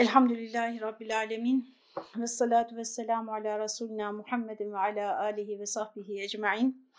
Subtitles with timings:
[0.00, 1.76] Elhamdülillahi Rabbil Alemin
[2.16, 6.90] ve salatu ve selamu ala Resulina Muhammedin ve ala alihi ve sahbihi ecma'in.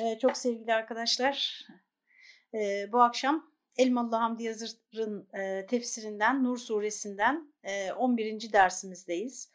[0.00, 1.66] Ee, çok sevgili arkadaşlar,
[2.54, 8.52] ee, bu akşam Elmalı Hamdi Yazır'ın e, tefsirinden, Nur suresinden e, 11.
[8.52, 9.50] dersimizdeyiz.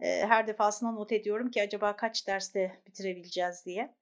[0.00, 3.94] E, her defasında not ediyorum ki acaba kaç derste bitirebileceğiz diye.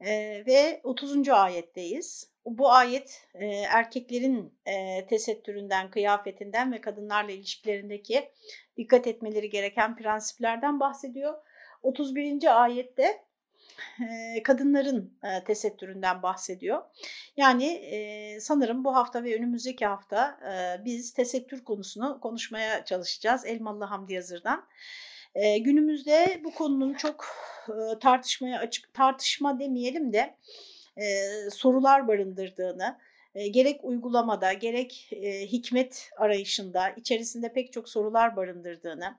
[0.00, 1.28] E, ve 30.
[1.28, 2.34] ayetteyiz.
[2.46, 8.30] Bu ayet e, erkeklerin e, tesettüründen, kıyafetinden ve kadınlarla ilişkilerindeki
[8.76, 11.34] dikkat etmeleri gereken prensiplerden bahsediyor.
[11.82, 12.62] 31.
[12.62, 13.24] ayette
[14.44, 16.82] kadınların tesettüründen bahsediyor.
[17.36, 17.82] Yani
[18.40, 20.38] sanırım bu hafta ve önümüzdeki hafta
[20.84, 24.66] biz tesettür konusunu konuşmaya çalışacağız Elmalı Hamdi Yazır'dan.
[25.34, 27.26] E, günümüzde bu konunun çok
[27.68, 30.34] e, tartışmaya açık, tartışma demeyelim de
[30.96, 31.04] e,
[31.50, 32.98] sorular barındırdığını,
[33.34, 39.18] e, gerek uygulamada gerek e, hikmet arayışında içerisinde pek çok sorular barındırdığını,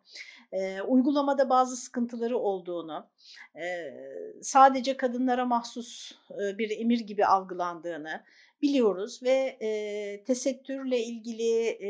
[0.51, 3.07] e, uygulamada bazı sıkıntıları olduğunu,
[3.55, 3.93] e,
[4.41, 8.23] sadece kadınlara mahsus e, bir emir gibi algılandığını
[8.66, 11.90] biliyoruz ve e, tesettürle ilgili e,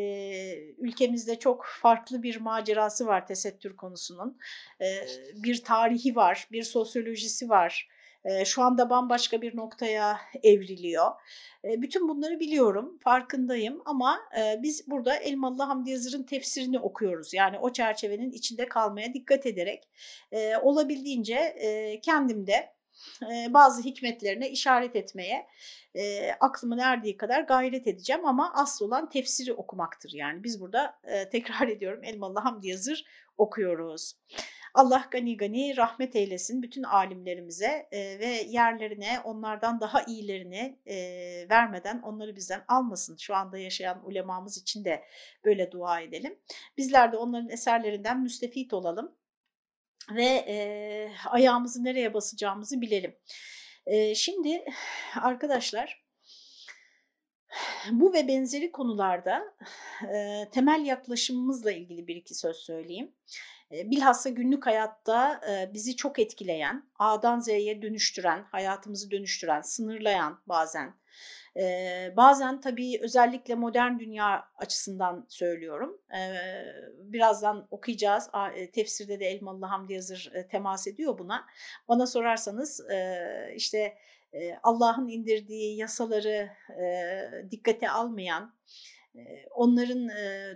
[0.78, 4.38] ülkemizde çok farklı bir macerası var tesettür konusunun.
[4.82, 4.86] E,
[5.44, 7.88] bir tarihi var, bir sosyolojisi var
[8.46, 11.12] şu anda bambaşka bir noktaya evriliyor.
[11.64, 14.20] Bütün bunları biliyorum, farkındayım ama
[14.64, 17.34] biz burada Elmalı Hamdi Yazır'ın tefsirini okuyoruz.
[17.34, 19.90] Yani o çerçevenin içinde kalmaya dikkat ederek
[20.62, 21.56] olabildiğince
[22.04, 22.75] kendimde
[23.50, 25.48] bazı hikmetlerine işaret etmeye
[25.96, 30.12] e, aklımın erdiği kadar gayret edeceğim ama asıl olan tefsiri okumaktır.
[30.14, 33.06] Yani biz burada e, tekrar ediyorum Elmalı Hamdi Yazır
[33.38, 34.16] okuyoruz.
[34.74, 40.96] Allah gani gani rahmet eylesin bütün alimlerimize e, ve yerlerine onlardan daha iyilerini e,
[41.50, 43.18] vermeden onları bizden almasın.
[43.18, 45.04] Şu anda yaşayan ulemamız için de
[45.46, 46.40] böyle dua edelim.
[46.78, 49.16] Bizler de onların eserlerinden müstefit olalım
[50.12, 53.16] ve e, ayağımızı nereye basacağımızı bilelim.
[53.86, 54.66] E, şimdi
[55.22, 56.06] arkadaşlar
[57.92, 59.56] bu ve benzeri konularda
[60.14, 63.12] e, temel yaklaşımımızla ilgili bir iki söz söyleyeyim.
[63.72, 65.42] Bilhassa günlük hayatta
[65.74, 70.96] bizi çok etkileyen, A'dan Z'ye dönüştüren, hayatımızı dönüştüren, sınırlayan bazen,
[72.18, 76.02] bazen tabii özellikle modern dünya açısından söylüyorum.
[76.98, 78.30] Birazdan okuyacağız,
[78.74, 81.46] tefsirde de Elmalı Hamdi Yazır temas ediyor buna.
[81.88, 82.82] Bana sorarsanız
[83.56, 83.98] işte
[84.64, 86.50] Allah'ın indirdiği yasaları
[87.52, 88.56] dikkate almayan,
[89.56, 90.10] onların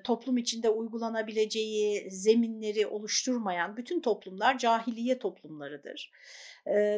[0.04, 6.12] toplum içinde uygulanabileceği zeminleri oluşturmayan bütün toplumlar cahiliye toplumlarıdır.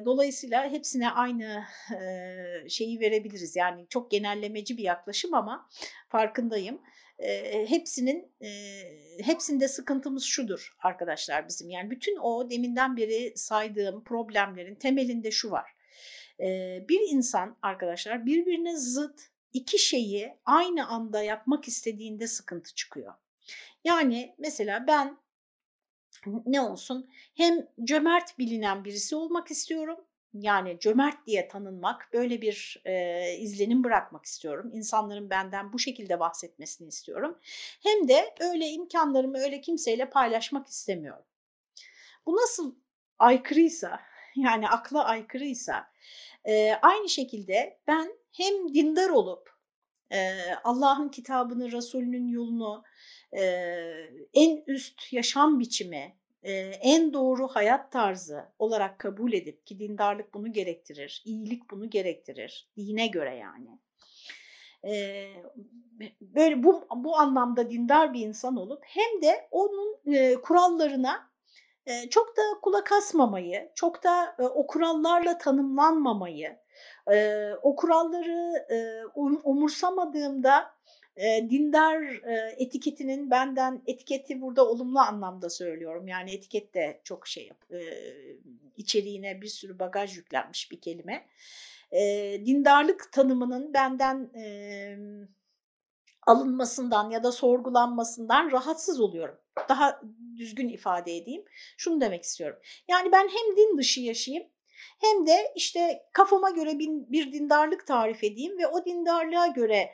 [0.05, 1.63] Dolayısıyla hepsine aynı
[2.69, 3.55] şeyi verebiliriz.
[3.55, 5.69] Yani çok genellemeci bir yaklaşım ama
[6.09, 6.81] farkındayım.
[7.67, 8.31] Hepsinin
[9.23, 11.69] hepsinde sıkıntımız şudur arkadaşlar bizim.
[11.69, 15.75] Yani bütün o deminden beri saydığım problemlerin temelinde şu var.
[16.89, 19.21] Bir insan arkadaşlar birbirine zıt
[19.53, 23.13] iki şeyi aynı anda yapmak istediğinde sıkıntı çıkıyor.
[23.83, 25.17] Yani mesela ben
[26.45, 29.97] ne olsun hem cömert bilinen birisi olmak istiyorum.
[30.33, 34.71] Yani cömert diye tanınmak, böyle bir e, izlenim bırakmak istiyorum.
[34.73, 37.37] İnsanların benden bu şekilde bahsetmesini istiyorum.
[37.83, 41.25] Hem de öyle imkanlarımı öyle kimseyle paylaşmak istemiyorum.
[42.25, 42.75] Bu nasıl
[43.19, 43.99] aykırıysa,
[44.35, 45.87] yani akla aykırıysa,
[46.45, 49.51] e, aynı şekilde ben hem dindar olup
[50.11, 52.83] e, Allah'ın kitabını, Resulünün yolunu,
[53.37, 53.43] e,
[54.33, 60.53] en üst yaşam biçimi, e, en doğru hayat tarzı olarak kabul edip ki dindarlık bunu
[60.53, 63.79] gerektirir, iyilik bunu gerektirir, dine göre yani.
[64.85, 65.27] E,
[66.21, 71.30] böyle bu, bu anlamda dindar bir insan olup hem de onun e, kurallarına
[72.09, 76.57] çok da kulak asmamayı, çok da o kurallarla tanımlanmamayı,
[77.61, 78.65] o kuralları
[79.15, 80.73] um, umursamadığımda
[81.49, 82.03] dindar
[82.57, 86.07] etiketinin benden etiketi burada olumlu anlamda söylüyorum.
[86.07, 87.51] Yani etiket de çok şey
[88.77, 91.25] içeriğine bir sürü bagaj yüklenmiş bir kelime.
[92.45, 94.31] Dindarlık tanımının benden
[96.27, 99.37] alınmasından ya da sorgulanmasından rahatsız oluyorum.
[99.69, 100.01] Daha
[100.37, 101.45] düzgün ifade edeyim.
[101.77, 102.59] Şunu demek istiyorum.
[102.87, 104.47] Yani ben hem din dışı yaşayayım
[104.99, 109.89] hem de işte kafama göre bir dindarlık tarif edeyim ve o dindarlığa göre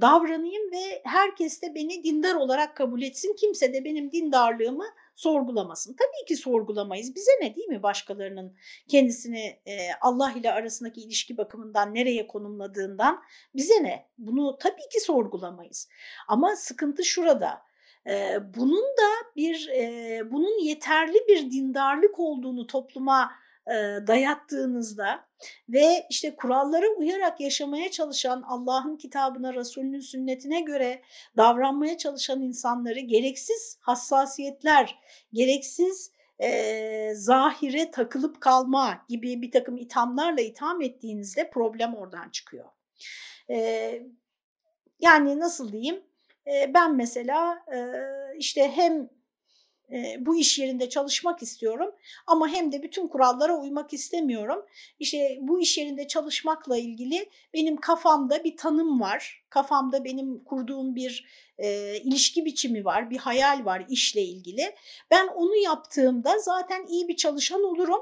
[0.00, 3.36] davranayım ve herkes de beni dindar olarak kabul etsin.
[3.40, 5.96] Kimse de benim dindarlığımı sorgulamasın.
[5.96, 7.14] Tabii ki sorgulamayız.
[7.14, 8.56] Bize ne değil mi başkalarının
[8.88, 13.22] kendisini e, Allah ile arasındaki ilişki bakımından nereye konumladığından
[13.54, 14.08] bize ne?
[14.18, 15.88] Bunu tabii ki sorgulamayız.
[16.28, 17.67] Ama sıkıntı şurada.
[18.56, 19.70] Bunun da bir
[20.30, 23.30] bunun yeterli bir dindarlık olduğunu topluma
[24.06, 25.28] dayattığınızda
[25.68, 31.02] ve işte kurallara uyarak yaşamaya çalışan Allah'ın kitabına, Resulünün sünnetine göre
[31.36, 34.98] davranmaya çalışan insanları gereksiz hassasiyetler,
[35.32, 42.68] gereksiz e, zahire takılıp kalma gibi bir takım ithamlarla itham ettiğinizde problem oradan çıkıyor.
[43.50, 44.02] E,
[45.00, 46.02] yani nasıl diyeyim?
[46.52, 47.78] E, ben mesela e,
[48.38, 49.08] işte hem
[50.18, 51.94] bu iş yerinde çalışmak istiyorum
[52.26, 54.66] ama hem de bütün kurallara uymak istemiyorum.
[54.98, 59.44] İşte bu iş yerinde çalışmakla ilgili benim kafamda bir tanım var.
[59.50, 61.26] Kafamda benim kurduğum bir
[61.58, 64.74] e, ilişki biçimi var, bir hayal var işle ilgili.
[65.10, 68.00] Ben onu yaptığımda zaten iyi bir çalışan olurum.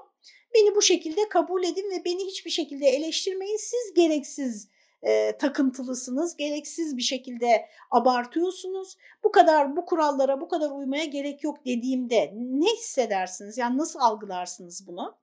[0.55, 3.57] Beni bu şekilde kabul edin ve beni hiçbir şekilde eleştirmeyin.
[3.57, 4.69] Siz gereksiz
[5.03, 8.97] e, takıntılısınız, gereksiz bir şekilde abartıyorsunuz.
[9.25, 13.59] Bu kadar bu kurallara bu kadar uymaya gerek yok dediğimde ne hissedersiniz?
[13.59, 15.17] Yani nasıl algılarsınız bunu?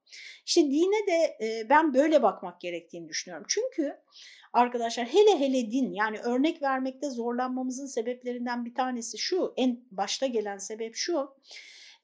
[0.45, 3.45] İşte dine de e, ben böyle bakmak gerektiğini düşünüyorum.
[3.49, 3.97] Çünkü
[4.53, 10.57] arkadaşlar hele hele din yani örnek vermekte zorlanmamızın sebeplerinden bir tanesi şu en başta gelen
[10.57, 11.35] sebep şu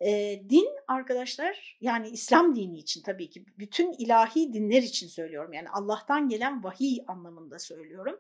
[0.02, 5.54] e, din arkadaşlar yani İslam dini için tabii ki bütün ilahi dinler için söylüyorum.
[5.54, 8.20] Yani Allah'tan gelen vahiy anlamında söylüyorum.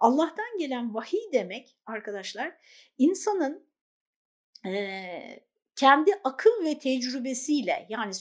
[0.00, 2.52] Allah'tan gelen vahiy demek arkadaşlar
[2.98, 3.66] insanın
[4.66, 5.44] e,
[5.76, 8.14] kendi akıl ve tecrübesiyle yani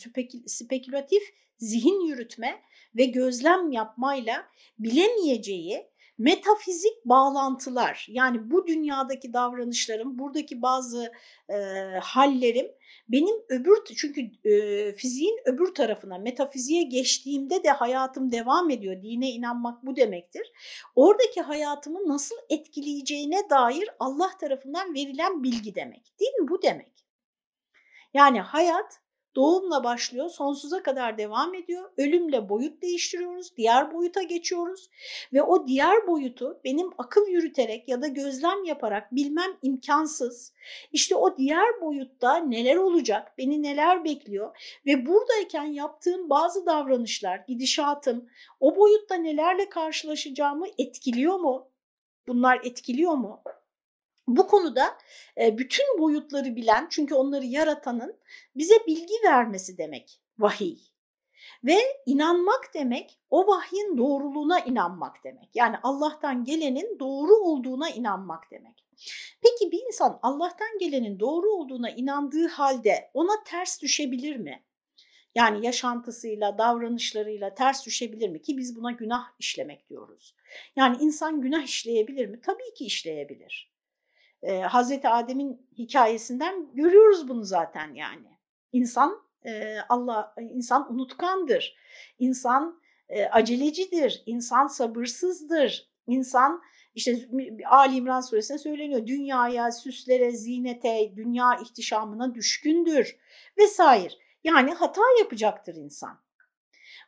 [0.48, 1.24] spekülatif
[1.58, 2.62] zihin yürütme
[2.96, 4.48] ve gözlem yapmayla
[4.80, 11.12] bilemeyeceği metafizik bağlantılar yani bu dünyadaki davranışlarım, buradaki bazı
[11.50, 11.56] e,
[12.02, 12.68] hallerim
[13.10, 19.02] benim öbür çünkü e, fiziğin öbür tarafına metafiziğe geçtiğimde de hayatım devam ediyor.
[19.02, 20.52] Dine inanmak bu demektir.
[20.96, 26.14] Oradaki hayatımı nasıl etkileyeceğine dair Allah tarafından verilen bilgi demek.
[26.20, 26.50] Mi?
[26.50, 27.06] Bu demek.
[28.14, 29.03] Yani hayat
[29.36, 31.90] Doğumla başlıyor, sonsuza kadar devam ediyor.
[31.98, 34.90] Ölümle boyut değiştiriyoruz, diğer boyuta geçiyoruz
[35.34, 40.54] ve o diğer boyutu benim akıl yürüterek ya da gözlem yaparak bilmem imkansız.
[40.92, 48.30] İşte o diğer boyutta neler olacak, beni neler bekliyor ve buradayken yaptığım bazı davranışlar, gidişatım
[48.60, 51.68] o boyutta nelerle karşılaşacağımı etkiliyor mu?
[52.28, 53.42] Bunlar etkiliyor mu?
[54.28, 54.98] Bu konuda
[55.38, 58.16] bütün boyutları bilen çünkü onları yaratanın
[58.56, 60.78] bize bilgi vermesi demek vahiy.
[61.64, 65.50] Ve inanmak demek o vahyin doğruluğuna inanmak demek.
[65.54, 68.86] Yani Allah'tan gelenin doğru olduğuna inanmak demek.
[69.42, 74.64] Peki bir insan Allah'tan gelenin doğru olduğuna inandığı halde ona ters düşebilir mi?
[75.36, 80.36] Yani yaşantısıyla, davranışlarıyla ters düşebilir mi ki biz buna günah işlemek diyoruz.
[80.76, 82.42] Yani insan günah işleyebilir mi?
[82.42, 83.73] Tabii ki işleyebilir
[84.44, 88.28] e, Hazreti Adem'in hikayesinden görüyoruz bunu zaten yani.
[88.72, 91.76] İnsan e, Allah insan unutkandır.
[92.20, 94.24] İnsan e, acelecidir.
[94.26, 95.90] İnsan sabırsızdır.
[96.08, 96.62] İnsan
[96.96, 97.30] işte
[97.66, 99.08] Ali İmran suresinde söyleniyor.
[99.08, 103.18] Dünyaya, süslere, zinete, dünya ihtişamına düşkündür
[103.58, 104.14] vesaire.
[104.44, 106.24] Yani hata yapacaktır insan.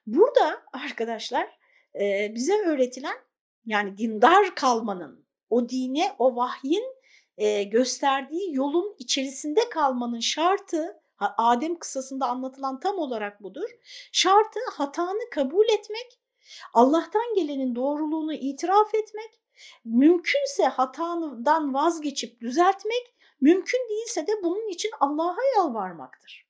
[0.07, 1.59] Burada arkadaşlar
[2.35, 3.17] bize öğretilen
[3.65, 6.94] yani dindar kalmanın, o dine, o vahyin
[7.37, 13.69] e, gösterdiği yolun içerisinde kalmanın şartı, Adem kısasında anlatılan tam olarak budur.
[14.11, 16.19] Şartı hatanı kabul etmek,
[16.73, 19.39] Allah'tan gelenin doğruluğunu itiraf etmek,
[19.85, 26.45] mümkünse hatandan vazgeçip düzeltmek, mümkün değilse de bunun için Allah'a yalvarmaktır.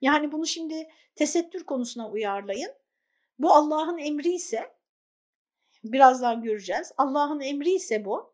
[0.00, 2.72] Yani bunu şimdi tesettür konusuna uyarlayın.
[3.38, 4.74] Bu Allah'ın emri ise,
[5.84, 8.33] birazdan göreceğiz, Allah'ın emri ise bu,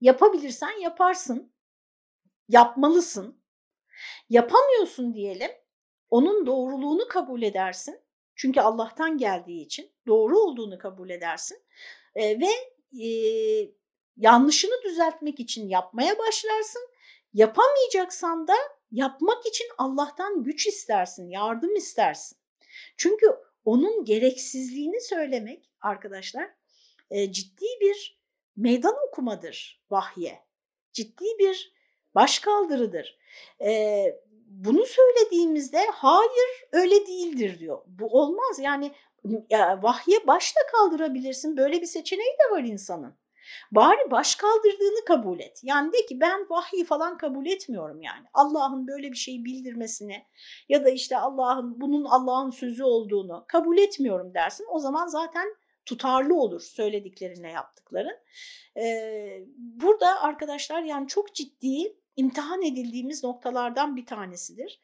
[0.00, 1.52] Yapabilirsen yaparsın.
[2.48, 3.42] Yapmalısın.
[4.28, 5.50] Yapamıyorsun diyelim.
[6.10, 8.00] Onun doğruluğunu kabul edersin.
[8.36, 11.62] Çünkü Allah'tan geldiği için doğru olduğunu kabul edersin.
[12.14, 12.50] E, ve
[13.04, 13.08] e,
[14.16, 16.82] yanlışını düzeltmek için yapmaya başlarsın.
[17.32, 18.54] Yapamayacaksan da
[18.90, 22.38] yapmak için Allah'tan güç istersin, yardım istersin.
[22.96, 23.26] Çünkü
[23.64, 26.50] onun gereksizliğini söylemek arkadaşlar
[27.10, 28.17] e, ciddi bir
[28.58, 30.38] meydan okumadır vahye.
[30.92, 31.72] Ciddi bir
[32.14, 33.18] başkaldırıdır.
[33.60, 37.82] Ee, bunu söylediğimizde hayır öyle değildir diyor.
[37.86, 38.92] Bu olmaz yani
[39.50, 43.14] ya, vahye başta kaldırabilirsin böyle bir seçeneği de var insanın.
[43.72, 45.60] Bari baş kaldırdığını kabul et.
[45.62, 48.26] Yani de ki ben vahyi falan kabul etmiyorum yani.
[48.34, 50.26] Allah'ın böyle bir şeyi bildirmesini
[50.68, 54.66] ya da işte Allah'ın bunun Allah'ın sözü olduğunu kabul etmiyorum dersin.
[54.70, 55.54] O zaman zaten
[55.88, 58.16] tutarlı olur söylediklerine yaptıkların.
[58.76, 64.80] Ee, burada arkadaşlar yani çok ciddi imtihan edildiğimiz noktalardan bir tanesidir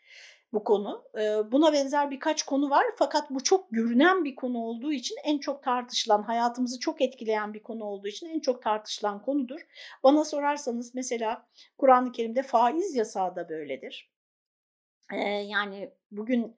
[0.53, 1.05] bu konu.
[1.53, 5.63] Buna benzer birkaç konu var fakat bu çok görünen bir konu olduğu için en çok
[5.63, 9.61] tartışılan, hayatımızı çok etkileyen bir konu olduğu için en çok tartışılan konudur.
[10.03, 11.47] Bana sorarsanız mesela
[11.79, 14.13] Kur'an-ı Kerim'de faiz yasağı da böyledir.
[15.47, 16.57] Yani bugün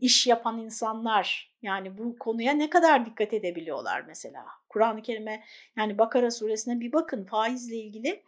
[0.00, 4.44] iş yapan insanlar yani bu konuya ne kadar dikkat edebiliyorlar mesela.
[4.68, 5.44] Kur'an-ı Kerim'e
[5.76, 8.22] yani Bakara suresine bir bakın faizle ilgili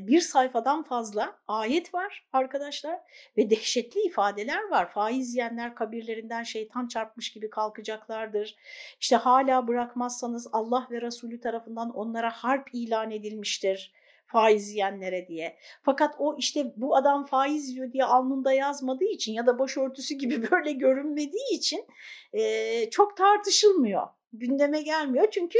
[0.00, 3.00] bir sayfadan fazla ayet var arkadaşlar
[3.36, 4.92] ve dehşetli ifadeler var.
[4.92, 8.56] Faiz yiyenler kabirlerinden şeytan çarpmış gibi kalkacaklardır.
[9.00, 13.92] İşte hala bırakmazsanız Allah ve Resulü tarafından onlara harp ilan edilmiştir
[14.34, 15.56] faiz yiyenlere diye.
[15.82, 20.42] Fakat o işte bu adam faiz yiyor diye alnında yazmadığı için ya da başörtüsü gibi
[20.50, 21.84] böyle görünmediği için
[22.32, 24.06] e, çok tartışılmıyor.
[24.32, 25.58] Gündeme gelmiyor çünkü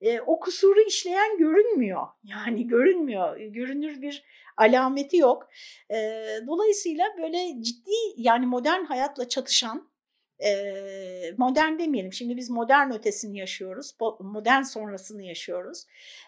[0.00, 2.06] e, o kusuru işleyen görünmüyor.
[2.24, 4.24] Yani görünmüyor, görünür bir
[4.56, 5.48] alameti yok.
[5.90, 5.96] E,
[6.46, 9.88] dolayısıyla böyle ciddi yani modern hayatla çatışan,
[11.38, 15.86] modern demeyelim şimdi biz modern ötesini yaşıyoruz, modern sonrasını yaşıyoruz.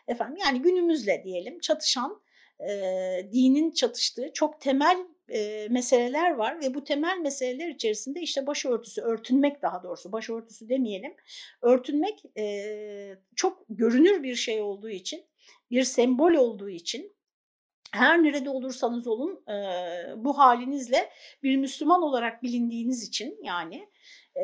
[0.08, 2.22] Efendim yani günümüzle diyelim çatışan,
[3.32, 4.96] dinin çatıştığı çok temel
[5.70, 11.14] meseleler var ve bu temel meseleler içerisinde işte başörtüsü, örtünmek daha doğrusu başörtüsü demeyelim.
[11.62, 12.22] Örtünmek
[13.36, 15.24] çok görünür bir şey olduğu için,
[15.70, 17.16] bir sembol olduğu için
[17.92, 19.54] her nerede olursanız olun e,
[20.16, 21.10] bu halinizle
[21.42, 23.88] bir Müslüman olarak bilindiğiniz için yani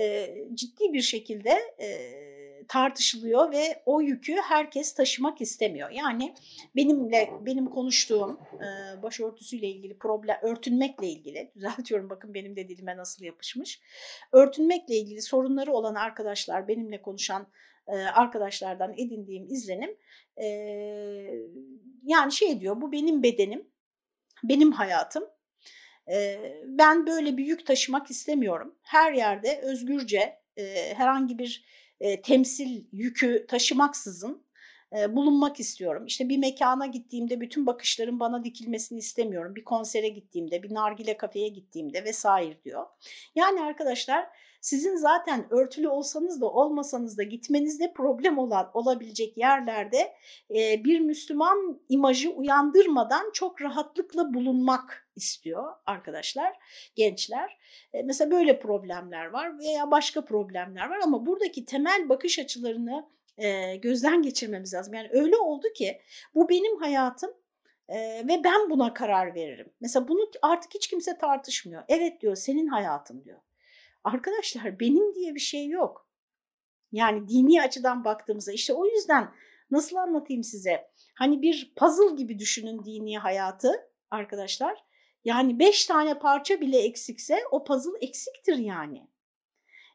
[0.01, 1.89] e, ciddi bir şekilde e,
[2.69, 5.91] tartışılıyor ve o yükü herkes taşımak istemiyor.
[5.91, 6.35] Yani
[6.77, 13.25] benimle benim konuştuğum e, başörtüsüyle ilgili problem, örtünmekle ilgili düzeltiyorum bakın benim de dilime nasıl
[13.25, 13.81] yapışmış.
[14.33, 17.47] Örtünmekle ilgili sorunları olan arkadaşlar benimle konuşan
[17.89, 19.97] e, arkadaşlardan edindiğim izlenim
[20.37, 20.47] e,
[22.03, 23.67] yani şey diyor bu benim bedenim,
[24.45, 25.25] benim hayatım.
[26.65, 28.75] Ben böyle bir yük taşımak istemiyorum.
[28.83, 30.39] Her yerde özgürce
[30.97, 31.65] herhangi bir
[32.23, 34.43] temsil yükü taşımaksızın
[35.09, 36.07] bulunmak istiyorum.
[36.07, 39.55] İşte bir mekana gittiğimde bütün bakışların bana dikilmesini istemiyorum.
[39.55, 42.87] Bir konsere gittiğimde, bir nargile kafeye gittiğimde vesaire diyor.
[43.35, 44.29] Yani arkadaşlar
[44.63, 50.13] sizin zaten örtülü olsanız da olmasanız da gitmenizde problem olan olabilecek yerlerde
[50.51, 56.53] e, bir Müslüman imajı uyandırmadan çok rahatlıkla bulunmak istiyor arkadaşlar,
[56.97, 57.59] gençler.
[57.93, 63.77] E, mesela böyle problemler var veya başka problemler var ama buradaki temel bakış açılarını e,
[63.77, 64.95] gözden geçirmemiz lazım.
[64.95, 66.01] Yani öyle oldu ki
[66.35, 67.31] bu benim hayatım
[67.89, 69.73] e, ve ben buna karar veririm.
[69.81, 71.83] Mesela bunu artık hiç kimse tartışmıyor.
[71.89, 73.39] Evet diyor senin hayatın diyor.
[74.05, 76.09] Arkadaşlar benim diye bir şey yok.
[76.93, 79.35] Yani dini açıdan baktığımızda işte o yüzden
[79.71, 80.91] nasıl anlatayım size?
[81.15, 83.73] Hani bir puzzle gibi düşünün dini hayatı
[84.11, 84.85] arkadaşlar.
[85.25, 89.09] Yani beş tane parça bile eksikse o puzzle eksiktir yani.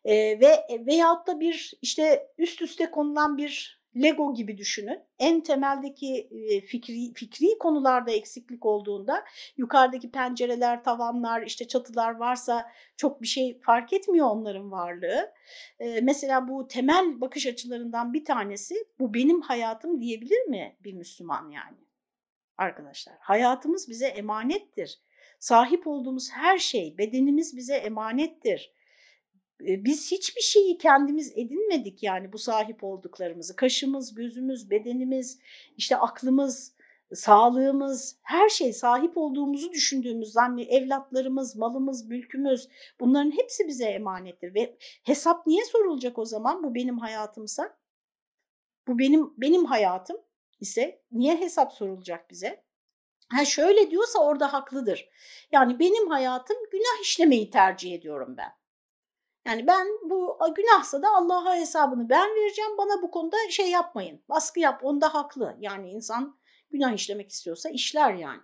[0.06, 5.00] Ee, ve veyahut da bir işte üst üste konulan bir Lego gibi düşünün.
[5.20, 6.30] En temeldeki
[6.68, 9.25] fikri, fikri konularda eksiklik olduğunda
[9.58, 15.32] yukarıdaki pencereler, tavanlar, işte çatılar varsa çok bir şey fark etmiyor onların varlığı.
[15.80, 21.50] Ee, mesela bu temel bakış açılarından bir tanesi bu benim hayatım diyebilir mi bir Müslüman
[21.50, 21.77] yani?
[22.58, 25.01] Arkadaşlar hayatımız bize emanettir.
[25.39, 28.72] Sahip olduğumuz her şey, bedenimiz bize emanettir
[29.60, 33.56] biz hiçbir şeyi kendimiz edinmedik yani bu sahip olduklarımızı.
[33.56, 35.40] Kaşımız, gözümüz, bedenimiz,
[35.78, 36.78] işte aklımız,
[37.14, 44.78] sağlığımız, her şey sahip olduğumuzu düşündüğümüz zanni evlatlarımız, malımız, mülkümüz bunların hepsi bize emanettir ve
[45.04, 47.78] hesap niye sorulacak o zaman bu benim hayatımsa?
[48.88, 50.18] Bu benim benim hayatım
[50.60, 52.64] ise niye hesap sorulacak bize?
[53.32, 55.10] Ha şöyle diyorsa orada haklıdır.
[55.52, 58.52] Yani benim hayatım günah işlemeyi tercih ediyorum ben.
[59.48, 62.72] Yani ben bu günahsa da Allah'a hesabını ben vereceğim.
[62.77, 64.22] Bana bu konuda şey yapmayın.
[64.30, 64.80] Baskı yap.
[64.84, 65.56] Onda haklı.
[65.60, 66.39] Yani insan
[66.72, 68.42] günah işlemek istiyorsa işler yani.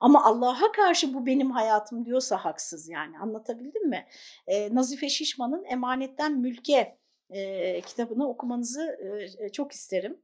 [0.00, 3.18] Ama Allah'a karşı bu benim hayatım diyorsa haksız yani.
[3.18, 4.06] Anlatabildim mi?
[4.46, 6.98] Ee, Nazife Şişman'ın Emanetten Mülke
[7.30, 8.98] e, kitabını okumanızı
[9.38, 10.22] e, çok isterim.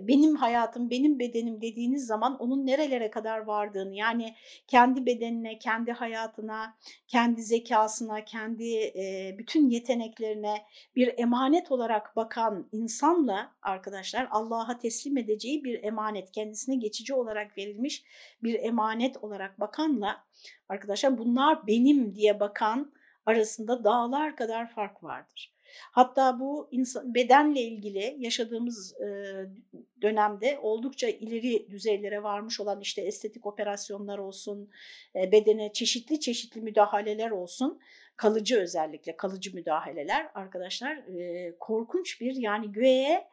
[0.00, 4.34] Benim hayatım, benim bedenim dediğiniz zaman onun nerelere kadar vardığını yani
[4.66, 6.76] kendi bedenine, kendi hayatına,
[7.08, 8.92] kendi zekasına, kendi
[9.38, 10.64] bütün yeteneklerine
[10.96, 18.04] bir emanet olarak bakan insanla arkadaşlar Allah'a teslim edeceği bir emanet, kendisine geçici olarak verilmiş
[18.42, 20.24] bir emanet olarak bakanla
[20.68, 22.92] arkadaşlar bunlar benim diye bakan
[23.26, 25.55] arasında dağlar kadar fark vardır.
[25.92, 29.06] Hatta bu insan, bedenle ilgili yaşadığımız e,
[30.02, 34.70] dönemde oldukça ileri düzeylere varmış olan işte estetik operasyonlar olsun,
[35.16, 37.80] e, bedene çeşitli çeşitli müdahaleler olsun,
[38.16, 43.28] kalıcı özellikle kalıcı müdahaleler arkadaşlar e, korkunç bir yani göğe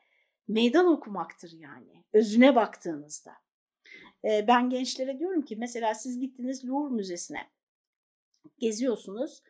[0.48, 3.32] meydan okumaktır yani özüne baktığınızda.
[4.26, 7.50] E, ben gençlere diyorum ki mesela siz gittiniz Louvre Müzesi'ne
[8.60, 9.44] geziyorsunuz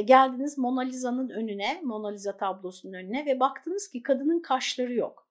[0.00, 5.28] geldiniz Mona Lisa'nın önüne, Mona Lisa tablosunun önüne ve baktınız ki kadının kaşları yok.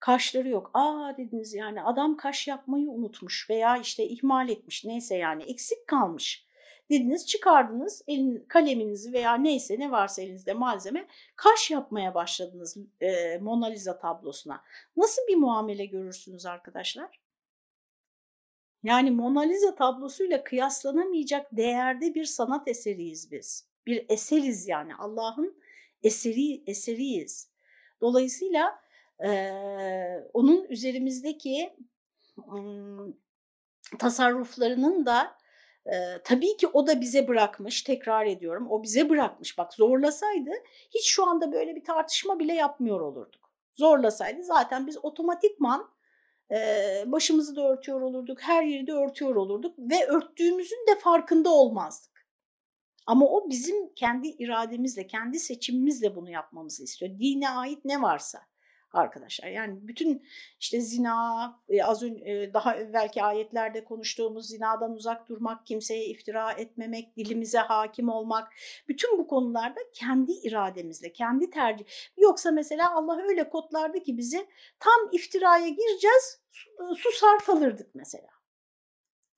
[0.00, 0.70] Kaşları yok.
[0.74, 6.46] Aa dediniz yani adam kaş yapmayı unutmuş veya işte ihmal etmiş neyse yani eksik kalmış.
[6.90, 11.06] Dediniz çıkardınız elin, kaleminizi veya neyse ne varsa elinizde malzeme
[11.36, 14.62] kaş yapmaya başladınız e, Mona Lisa tablosuna.
[14.96, 17.23] Nasıl bir muamele görürsünüz arkadaşlar?
[18.84, 23.68] Yani Mona Lisa tablosuyla kıyaslanamayacak değerde bir sanat eseriyiz biz.
[23.86, 25.62] Bir eseriz yani Allah'ın
[26.02, 27.50] eseri eseriyiz.
[28.00, 28.80] Dolayısıyla
[29.24, 29.50] e,
[30.34, 31.76] onun üzerimizdeki
[32.38, 32.56] e,
[33.98, 35.36] tasarruflarının da
[35.86, 35.92] e,
[36.24, 39.58] tabii ki o da bize bırakmış, tekrar ediyorum, o bize bırakmış.
[39.58, 40.50] Bak zorlasaydı
[40.94, 43.50] hiç şu anda böyle bir tartışma bile yapmıyor olurduk.
[43.74, 45.93] Zorlasaydı zaten biz otomatikman
[47.06, 52.26] başımızı da örtüyor olurduk, her yeri de örtüyor olurduk ve örttüğümüzün de farkında olmazdık.
[53.06, 57.18] Ama o bizim kendi irademizle, kendi seçimimizle bunu yapmamızı istiyor.
[57.18, 58.40] Dine ait ne varsa
[58.94, 59.48] arkadaşlar.
[59.48, 60.26] Yani bütün
[60.60, 61.44] işte zina,
[61.82, 68.52] az önce daha evvelki ayetlerde konuştuğumuz zinadan uzak durmak, kimseye iftira etmemek, dilimize hakim olmak,
[68.88, 71.84] bütün bu konularda kendi irademizle, kendi tercih.
[72.16, 74.46] Yoksa mesela Allah öyle kodlardı ki bizi
[74.80, 76.40] tam iftiraya gireceğiz,
[76.96, 78.28] su sarf alırdık mesela.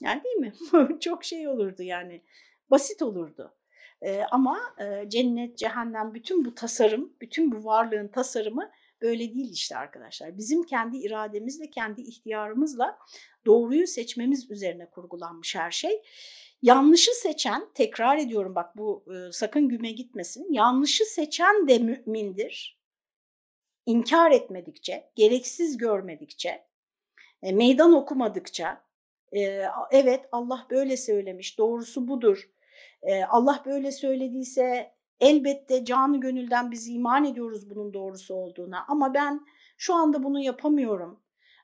[0.01, 0.53] Yani değil mi?
[1.01, 2.23] Çok şey olurdu yani,
[2.71, 3.57] basit olurdu.
[4.03, 8.71] Ee, ama e, cennet, cehennem, bütün bu tasarım, bütün bu varlığın tasarımı
[9.03, 10.38] Böyle değil işte arkadaşlar.
[10.38, 12.99] Bizim kendi irademizle, kendi ihtiyarımızla
[13.47, 16.03] doğruyu seçmemiz üzerine kurgulanmış her şey.
[16.62, 20.53] Yanlışı seçen, tekrar ediyorum bak bu e, sakın güme gitmesin.
[20.53, 22.77] Yanlışı seçen de mümindir.
[23.87, 26.66] İnkar etmedikçe, gereksiz görmedikçe,
[27.42, 28.85] e, meydan okumadıkça,
[29.33, 32.51] e, evet Allah böyle söylemiş, doğrusu budur.
[33.03, 39.46] E, Allah böyle söylediyse Elbette canı gönülden biz iman ediyoruz bunun doğrusu olduğuna ama ben
[39.79, 41.20] şu anda bunu yapamıyorum.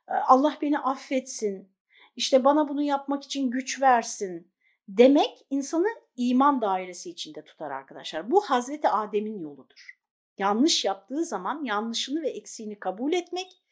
[0.09, 1.73] Ee, Allah beni affetsin.
[2.17, 4.53] İşte bana bunu yapmak için güç versin
[4.89, 5.87] demek insanı
[6.17, 8.31] iman dairesi içinde tutar arkadaşlar.
[8.31, 9.99] Bu Hazreti Adem'in yoludur.
[10.39, 13.63] Yanlış yaptığı zaman yanlışını ve eksiğini kabul etmek,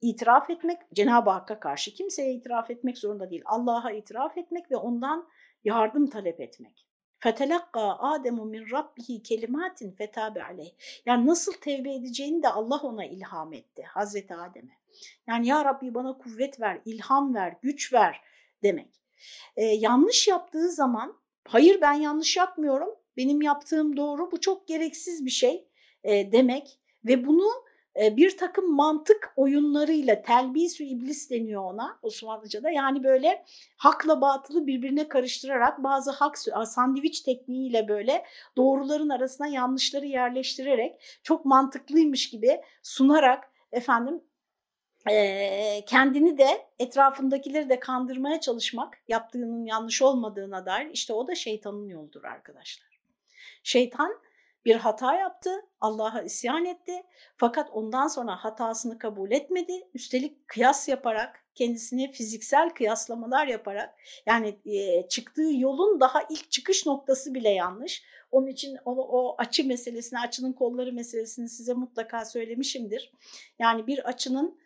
[0.00, 3.42] itiraf etmek Cenab-ı Hakk'a karşı kimseye itiraf etmek zorunda değil.
[3.44, 5.28] Allah'a itiraf etmek ve ondan
[5.64, 6.89] yardım talep etmek.
[7.20, 10.72] Fetelakka Ademu min rabbihi kelimatin fetabe aleyh.
[11.06, 14.72] Yani nasıl tevbe edeceğini de Allah ona ilham etti Hazreti Adem'e.
[15.26, 18.20] Yani ya Rabbi bana kuvvet ver, ilham ver, güç ver
[18.62, 19.00] demek.
[19.56, 21.16] Ee, yanlış yaptığı zaman
[21.48, 25.68] hayır ben yanlış yapmıyorum, benim yaptığım doğru, bu çok gereksiz bir şey
[26.04, 27.50] e, demek ve bunu
[27.96, 32.70] bir takım mantık oyunlarıyla telbisü iblis deniyor ona Osmanlıca'da.
[32.70, 33.44] Yani böyle
[33.76, 38.24] hakla batılı birbirine karıştırarak bazı hak sandviç tekniğiyle böyle
[38.56, 44.24] doğruların arasına yanlışları yerleştirerek çok mantıklıymış gibi sunarak efendim
[45.86, 52.24] kendini de etrafındakileri de kandırmaya çalışmak yaptığının yanlış olmadığına dair işte o da şeytanın yoludur
[52.24, 53.00] arkadaşlar.
[53.62, 54.20] Şeytan
[54.64, 57.02] bir hata yaptı, Allah'a isyan etti
[57.36, 59.88] fakat ondan sonra hatasını kabul etmedi.
[59.94, 63.94] Üstelik kıyas yaparak, kendisine fiziksel kıyaslamalar yaparak
[64.26, 68.02] yani e, çıktığı yolun daha ilk çıkış noktası bile yanlış.
[68.30, 73.12] Onun için o, o açı meselesini, açının kolları meselesini size mutlaka söylemişimdir.
[73.58, 74.60] Yani bir açının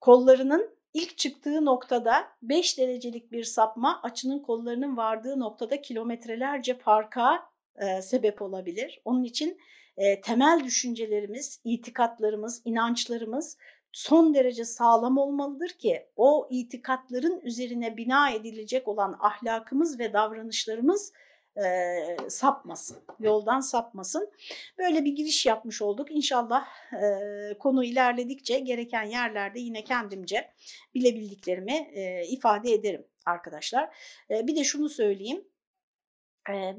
[0.00, 8.02] kollarının ilk çıktığı noktada 5 derecelik bir sapma açının kollarının vardığı noktada kilometrelerce farka e,
[8.02, 9.00] sebep olabilir.
[9.04, 9.58] Onun için
[9.96, 13.56] e, temel düşüncelerimiz, itikatlarımız, inançlarımız
[13.92, 21.12] son derece sağlam olmalıdır ki o itikatların üzerine bina edilecek olan ahlakımız ve davranışlarımız
[21.56, 24.30] e, sapmasın, yoldan sapmasın.
[24.78, 26.10] Böyle bir giriş yapmış olduk.
[26.10, 30.50] İnşallah e, konu ilerledikçe gereken yerlerde yine kendimce
[30.94, 33.96] bilebildiklerimi e, ifade ederim arkadaşlar.
[34.30, 35.44] E, bir de şunu söyleyeyim.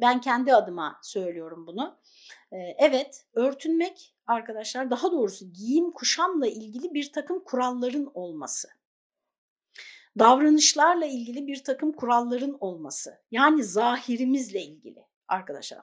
[0.01, 1.97] Ben kendi adıma söylüyorum bunu.
[2.77, 8.67] Evet, örtünmek arkadaşlar daha doğrusu giyim kuşamla ilgili bir takım kuralların olması
[10.19, 13.21] davranışlarla ilgili bir takım kuralların olması.
[13.31, 15.79] Yani zahirimizle ilgili arkadaşlar.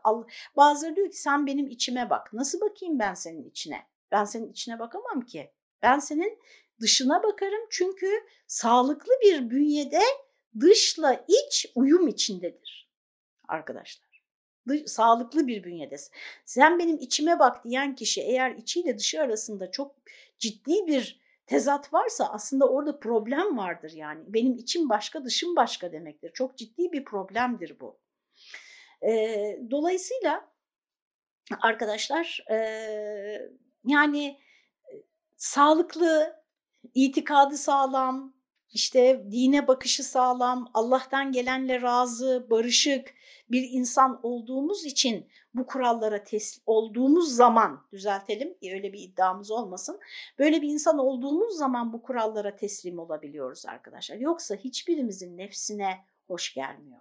[0.57, 2.33] Bazıları diyor ki sen benim içime bak.
[2.33, 3.83] Nasıl bakayım ben senin içine?
[4.11, 5.53] Ben senin içine bakamam ki.
[5.83, 6.39] Ben senin
[6.81, 8.07] dışına bakarım çünkü
[8.47, 10.03] sağlıklı bir bünyede
[10.61, 12.82] dışla iç uyum içindedir
[13.53, 14.23] arkadaşlar.
[14.69, 16.13] Dış, sağlıklı bir bünyedesin.
[16.45, 19.97] Sen benim içime bak diyen kişi eğer içiyle dışı arasında çok
[20.39, 24.25] ciddi bir tezat varsa aslında orada problem vardır yani.
[24.27, 26.33] Benim içim başka dışım başka demektir.
[26.35, 27.99] Çok ciddi bir problemdir bu.
[29.03, 29.11] E,
[29.71, 30.49] dolayısıyla
[31.61, 32.57] arkadaşlar e,
[33.85, 34.41] yani
[35.37, 36.43] sağlıklı,
[36.95, 38.35] itikadı sağlam,
[38.73, 43.15] işte dine bakışı sağlam, Allah'tan gelenle razı, barışık
[43.51, 50.01] bir insan olduğumuz için bu kurallara teslim olduğumuz zaman düzeltelim öyle bir iddiamız olmasın.
[50.39, 54.17] Böyle bir insan olduğumuz zaman bu kurallara teslim olabiliyoruz arkadaşlar.
[54.17, 57.01] Yoksa hiçbirimizin nefsine hoş gelmiyor.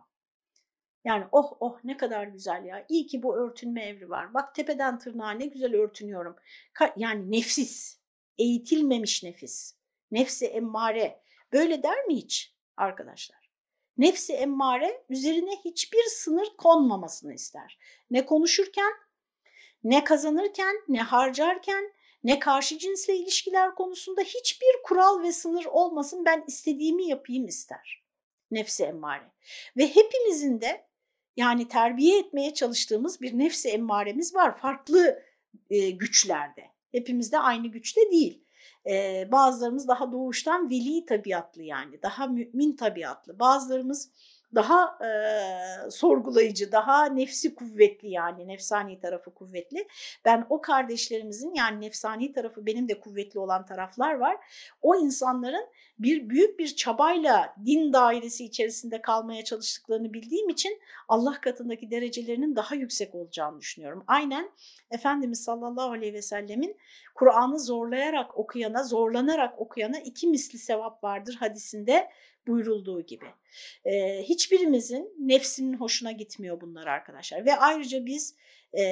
[1.04, 2.86] Yani oh oh ne kadar güzel ya.
[2.90, 4.34] İyi ki bu örtünme evri var.
[4.34, 6.36] Bak tepeden tırnağa ne güzel örtünüyorum.
[6.98, 8.00] yani nefis,
[8.38, 9.76] eğitilmemiş nefis,
[10.12, 11.22] nefsi emmare.
[11.54, 13.52] Böyle der mi hiç arkadaşlar?
[13.98, 17.80] Nefsi emmare üzerine hiçbir sınır konmamasını ister.
[18.12, 18.94] Ne konuşurken,
[19.84, 26.44] ne kazanırken, ne harcarken, ne karşı cinsle ilişkiler konusunda hiçbir kural ve sınır olmasın ben
[26.48, 28.04] istediğimi yapayım ister.
[28.52, 29.32] Nefsi emmare.
[29.78, 30.88] Ve hepimizin de
[31.38, 35.24] yani terbiye etmeye çalıştığımız bir nefsi emmaremiz var farklı
[35.94, 36.66] güçlerde.
[36.92, 38.46] Hepimizde aynı güçte değil.
[38.90, 43.40] Ee, bazılarımız daha doğuştan veli tabiatlı yani daha mümin tabiatlı.
[43.40, 44.12] Bazılarımız
[44.56, 49.88] daha e, sorgulayıcı, daha nefsi kuvvetli yani nefsani tarafı kuvvetli.
[50.26, 54.38] Ben o kardeşlerimizin yani nefsani tarafı benim de kuvvetli olan taraflar var.
[54.82, 55.66] O insanların
[56.00, 62.76] bir büyük bir çabayla din dairesi içerisinde kalmaya çalıştıklarını bildiğim için Allah katındaki derecelerinin daha
[62.76, 64.04] yüksek olacağını düşünüyorum.
[64.08, 64.52] Aynen
[64.92, 66.78] Efendimiz sallallahu aleyhi ve sellemin
[67.16, 72.10] Kur'an'ı zorlayarak okuyana, zorlanarak okuyana iki misli sevap vardır hadisinde
[72.48, 73.26] buyurulduğu gibi.
[73.86, 77.46] E, hiçbirimizin nefsinin hoşuna gitmiyor bunlar arkadaşlar.
[77.46, 78.36] Ve ayrıca biz
[78.74, 78.84] e,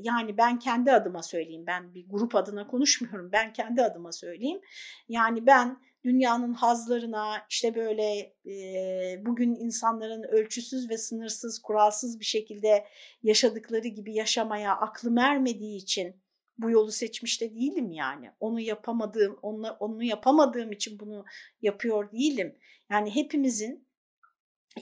[0.00, 4.60] yani ben kendi adıma söyleyeyim, ben bir grup adına konuşmuyorum, ben kendi adıma söyleyeyim.
[5.08, 12.86] Yani ben dünyanın hazlarına işte böyle e, bugün insanların ölçüsüz ve sınırsız, kuralsız bir şekilde
[13.22, 16.16] yaşadıkları gibi yaşamaya aklım ermediği için
[16.62, 18.30] bu yolu seçmiş de değilim yani.
[18.40, 21.24] Onu yapamadığım, onu, onu yapamadığım için bunu
[21.62, 22.58] yapıyor değilim.
[22.90, 23.88] Yani hepimizin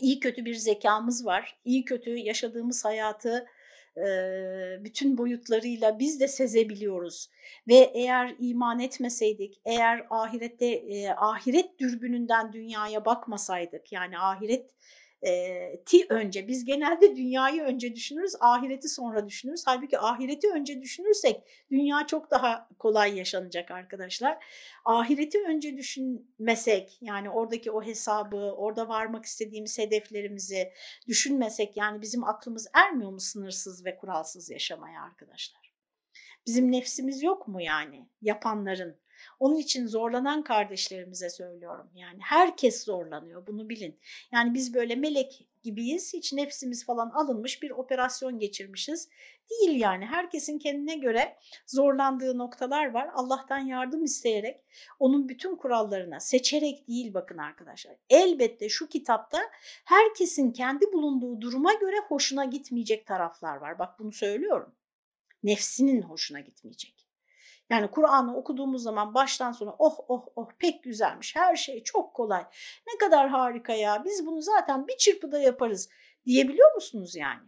[0.00, 1.58] iyi kötü bir zekamız var.
[1.64, 3.46] İyi kötü yaşadığımız hayatı
[4.80, 7.30] bütün boyutlarıyla biz de sezebiliyoruz.
[7.68, 14.70] Ve eğer iman etmeseydik, eğer ahirette ahiret dürbününden dünyaya bakmasaydık, yani ahiret
[15.86, 19.62] ti önce biz genelde dünyayı önce düşünürüz ahireti sonra düşünürüz.
[19.66, 24.44] Halbuki ahireti önce düşünürsek dünya çok daha kolay yaşanacak arkadaşlar.
[24.84, 30.72] Ahireti önce düşünmesek yani oradaki o hesabı orada varmak istediğimiz hedeflerimizi
[31.08, 35.74] düşünmesek yani bizim aklımız ermiyor mu sınırsız ve kuralsız yaşamaya arkadaşlar?
[36.46, 38.96] Bizim nefsimiz yok mu yani yapanların
[39.38, 41.90] onun için zorlanan kardeşlerimize söylüyorum.
[41.94, 44.00] Yani herkes zorlanıyor bunu bilin.
[44.32, 46.14] Yani biz böyle melek gibiyiz.
[46.14, 49.08] Hiç nefsimiz falan alınmış bir operasyon geçirmişiz.
[49.50, 50.06] Değil yani.
[50.06, 53.10] Herkesin kendine göre zorlandığı noktalar var.
[53.14, 54.60] Allah'tan yardım isteyerek
[54.98, 57.96] onun bütün kurallarına seçerek değil bakın arkadaşlar.
[58.10, 59.38] Elbette şu kitapta
[59.84, 63.78] herkesin kendi bulunduğu duruma göre hoşuna gitmeyecek taraflar var.
[63.78, 64.74] Bak bunu söylüyorum.
[65.42, 66.97] Nefsinin hoşuna gitmeyecek.
[67.70, 72.44] Yani Kur'an'ı okuduğumuz zaman baştan sona oh oh oh pek güzelmiş her şey çok kolay
[72.86, 75.88] ne kadar harika ya biz bunu zaten bir çırpıda yaparız
[76.26, 77.40] diyebiliyor musunuz yani?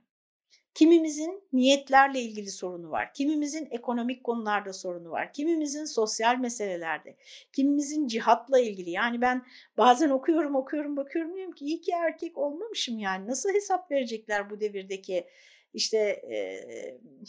[0.75, 7.17] Kimimizin niyetlerle ilgili sorunu var, kimimizin ekonomik konularda sorunu var, kimimizin sosyal meselelerde,
[7.53, 8.91] kimimizin cihatla ilgili.
[8.91, 13.91] Yani ben bazen okuyorum okuyorum bakıyorum diyorum ki iyi ki erkek olmamışım yani nasıl hesap
[13.91, 15.27] verecekler bu devirdeki
[15.75, 15.99] işte
[16.33, 16.61] e,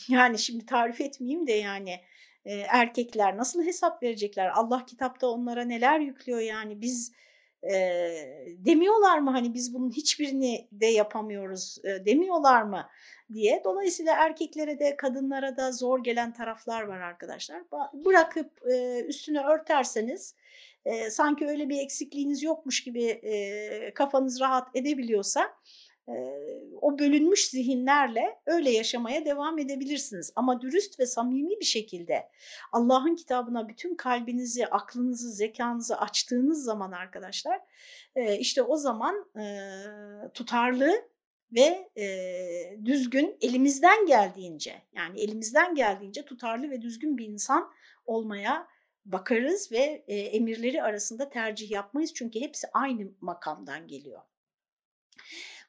[0.09, 1.99] yani şimdi tarif etmeyeyim de yani
[2.45, 4.51] e, erkekler nasıl hesap verecekler?
[4.55, 7.11] Allah kitapta onlara neler yüklüyor yani biz
[7.63, 7.75] E,
[8.57, 12.89] demiyorlar mı hani biz bunun hiçbirini de yapamıyoruz e, demiyorlar mı
[13.33, 13.61] diye.
[13.63, 17.63] Dolayısıyla erkeklere de kadınlara da zor gelen taraflar var arkadaşlar.
[17.93, 20.35] Bırakıp e, üstüne örterseniz
[20.85, 25.53] e, sanki öyle bir eksikliğiniz yokmuş gibi e, kafanız rahat edebiliyorsa
[26.81, 30.33] o bölünmüş zihinlerle öyle yaşamaya devam edebilirsiniz.
[30.35, 32.29] Ama dürüst ve samimi bir şekilde
[32.71, 37.61] Allah'ın kitabına bütün kalbinizi, aklınızı, zekanızı açtığınız zaman arkadaşlar
[38.39, 39.25] işte o zaman
[40.33, 40.91] tutarlı
[41.51, 41.89] ve
[42.85, 47.71] düzgün elimizden geldiğince yani elimizden geldiğince tutarlı ve düzgün bir insan
[48.05, 48.67] olmaya
[49.05, 54.21] bakarız ve emirleri arasında tercih yapmayız çünkü hepsi aynı makamdan geliyor.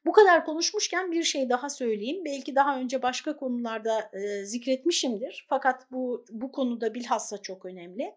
[0.05, 2.25] Bu kadar konuşmuşken bir şey daha söyleyeyim.
[2.25, 5.47] Belki daha önce başka konularda e, zikretmişimdir.
[5.49, 8.15] Fakat bu bu konuda bilhassa çok önemli.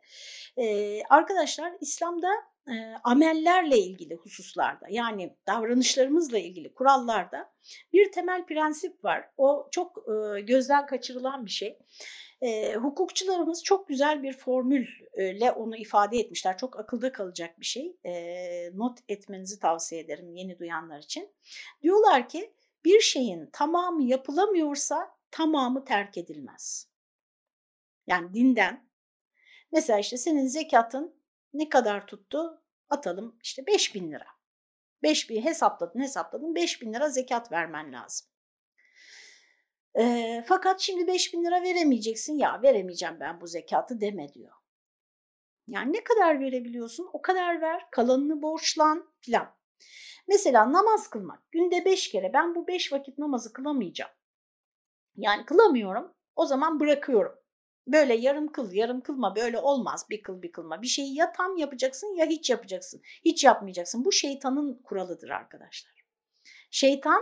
[0.58, 2.30] E, arkadaşlar İslam'da
[2.68, 7.54] e, amellerle ilgili hususlarda yani davranışlarımızla ilgili kurallarda
[7.94, 9.30] bir temel prensip var.
[9.38, 11.78] O çok e, gözden kaçırılan bir şey.
[12.46, 16.58] E, hukukçularımız çok güzel bir formülle onu ifade etmişler.
[16.58, 17.98] Çok akılda kalacak bir şey.
[18.06, 21.30] E, not etmenizi tavsiye ederim yeni duyanlar için.
[21.82, 22.54] Diyorlar ki
[22.86, 26.90] bir şeyin tamamı yapılamıyorsa tamamı terk edilmez.
[28.08, 28.90] Yani dinden.
[29.72, 31.16] Mesela işte senin zekatın
[31.54, 32.62] ne kadar tuttu?
[32.90, 34.28] Atalım işte 5 bin lira.
[35.04, 38.28] 5 bin hesapladın hesapladın 5 bin lira zekat vermen lazım.
[40.00, 44.54] E, fakat şimdi 5 bin lira veremeyeceksin ya veremeyeceğim ben bu zekatı deme diyor.
[45.68, 49.56] Yani ne kadar verebiliyorsun o kadar ver kalanını borçlan filan.
[50.28, 54.12] Mesela namaz kılmak günde 5 kere ben bu 5 vakit namazı kılamayacağım.
[55.16, 57.36] Yani kılamıyorum o zaman bırakıyorum.
[57.88, 60.82] Böyle yarım kıl, yarım kılma böyle olmaz bir kıl bir kılma.
[60.82, 63.02] Bir şeyi ya tam yapacaksın ya hiç yapacaksın.
[63.26, 64.06] Hiç yapmayacaksın.
[64.06, 66.06] Bu şeytanın kuralıdır arkadaşlar.
[66.72, 67.22] Şeytan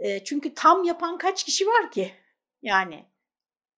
[0.00, 2.12] e, çünkü tam yapan kaç kişi var ki?
[2.62, 3.04] Yani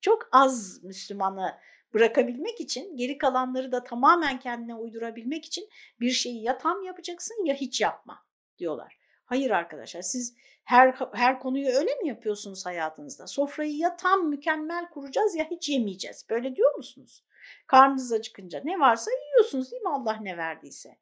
[0.00, 1.58] çok az Müslümanı
[1.94, 5.68] bırakabilmek için, geri kalanları da tamamen kendine uydurabilmek için
[6.00, 8.26] bir şeyi ya tam yapacaksın ya hiç yapma
[8.58, 8.98] diyorlar.
[9.24, 13.26] Hayır arkadaşlar siz her her konuyu öyle mi yapıyorsunuz hayatınızda?
[13.26, 16.26] Sofrayı ya tam mükemmel kuracağız ya hiç yemeyeceğiz.
[16.30, 17.24] Böyle diyor musunuz?
[17.66, 20.98] Karnınız acıkınca ne varsa yiyorsunuz değil mi Allah ne verdiyse?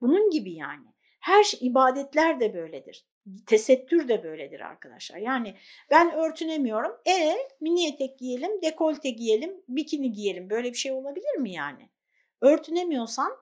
[0.00, 0.94] Bunun gibi yani.
[1.20, 3.06] Her şey, ibadetler de böyledir
[3.46, 5.18] tesettür de böyledir arkadaşlar.
[5.18, 5.54] Yani
[5.90, 7.00] ben örtünemiyorum.
[7.06, 10.50] E mini etek giyelim, dekolte giyelim, bikini giyelim.
[10.50, 11.88] Böyle bir şey olabilir mi yani?
[12.40, 13.32] Örtünemiyorsan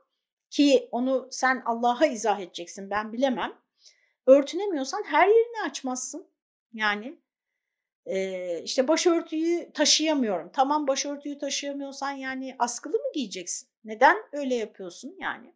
[0.50, 3.52] ki onu sen Allah'a izah edeceksin ben bilemem.
[4.26, 6.26] Örtünemiyorsan her yerini açmazsın.
[6.72, 7.18] Yani
[8.06, 10.50] e, işte başörtüyü taşıyamıyorum.
[10.52, 13.68] Tamam başörtüyü taşıyamıyorsan yani askılı mı giyeceksin?
[13.84, 15.54] Neden öyle yapıyorsun yani?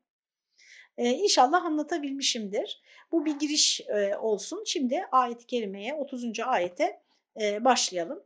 [0.99, 2.83] E, inşallah anlatabilmişimdir.
[3.13, 4.63] Bu bir giriş e, olsun.
[4.67, 6.41] Şimdi ayet-i kerimeye 30.
[6.41, 7.01] ayete
[7.41, 8.23] e, başlayalım.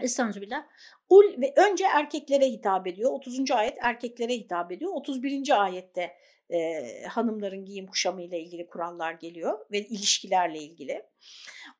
[0.00, 0.66] Estağfirullah.
[1.08, 3.12] Ul ve önce erkeklere hitap ediyor.
[3.12, 3.50] 30.
[3.50, 4.92] ayet erkeklere hitap ediyor.
[4.94, 5.62] 31.
[5.62, 6.16] ayette
[6.50, 11.06] e, hanımların giyim kuşamı ile ilgili kurallar geliyor ve ilişkilerle ilgili.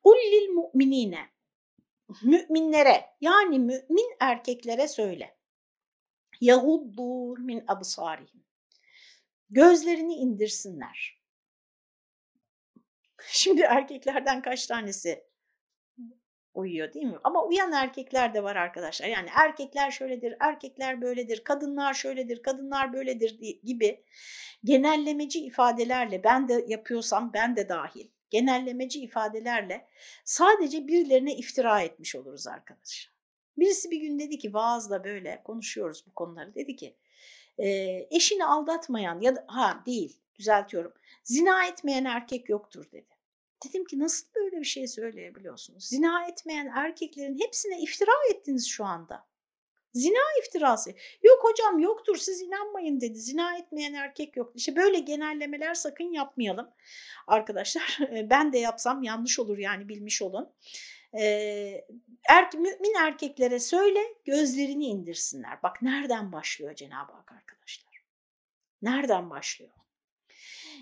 [0.03, 1.29] Ullil mu'minine
[2.23, 5.35] müminlere yani mümin erkeklere söyle.
[6.41, 8.40] Yahuddu min absarihim.
[9.51, 11.21] Gözlerini indirsinler.
[13.27, 15.23] Şimdi erkeklerden kaç tanesi
[16.53, 17.17] uyuyor değil mi?
[17.23, 19.07] Ama uyan erkekler de var arkadaşlar.
[19.07, 24.03] Yani erkekler şöyledir, erkekler böyledir, kadınlar şöyledir, kadınlar böyledir gibi
[24.63, 29.87] genellemeci ifadelerle ben de yapıyorsam ben de dahil genellemeci ifadelerle
[30.25, 33.13] sadece birilerine iftira etmiş oluruz arkadaşlar.
[33.57, 36.97] Birisi bir gün dedi ki vaazla böyle konuşuyoruz bu konuları dedi ki
[37.63, 37.67] e,
[38.11, 40.93] eşini aldatmayan ya da ha değil düzeltiyorum
[41.23, 43.11] zina etmeyen erkek yoktur dedi.
[43.65, 45.87] Dedim ki nasıl böyle bir şey söyleyebiliyorsunuz?
[45.87, 49.27] Zina etmeyen erkeklerin hepsine iftira ettiniz şu anda.
[49.93, 50.89] Zina iftirası.
[51.23, 53.19] Yok hocam yoktur siz inanmayın dedi.
[53.19, 54.51] Zina etmeyen erkek yok.
[54.55, 56.69] İşte böyle genellemeler sakın yapmayalım
[57.27, 57.99] arkadaşlar.
[58.29, 60.49] Ben de yapsam yanlış olur yani bilmiş olun.
[62.31, 65.63] Er, mümin erkeklere söyle gözlerini indirsinler.
[65.63, 68.03] Bak nereden başlıyor Cenab-ı Hak arkadaşlar?
[68.81, 69.71] Nereden başlıyor?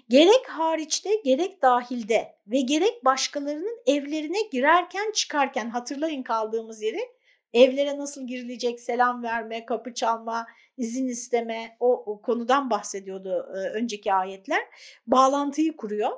[0.10, 7.10] Gerek hariçte gerek dahilde ve gerek başkalarının evlerine girerken çıkarken hatırlayın kaldığımız yeri
[7.54, 14.14] evlere nasıl girilecek selam verme, kapı çalma, izin isteme o, o konudan bahsediyordu e, önceki
[14.14, 14.64] ayetler.
[15.08, 16.12] Bağlantıyı kuruyor.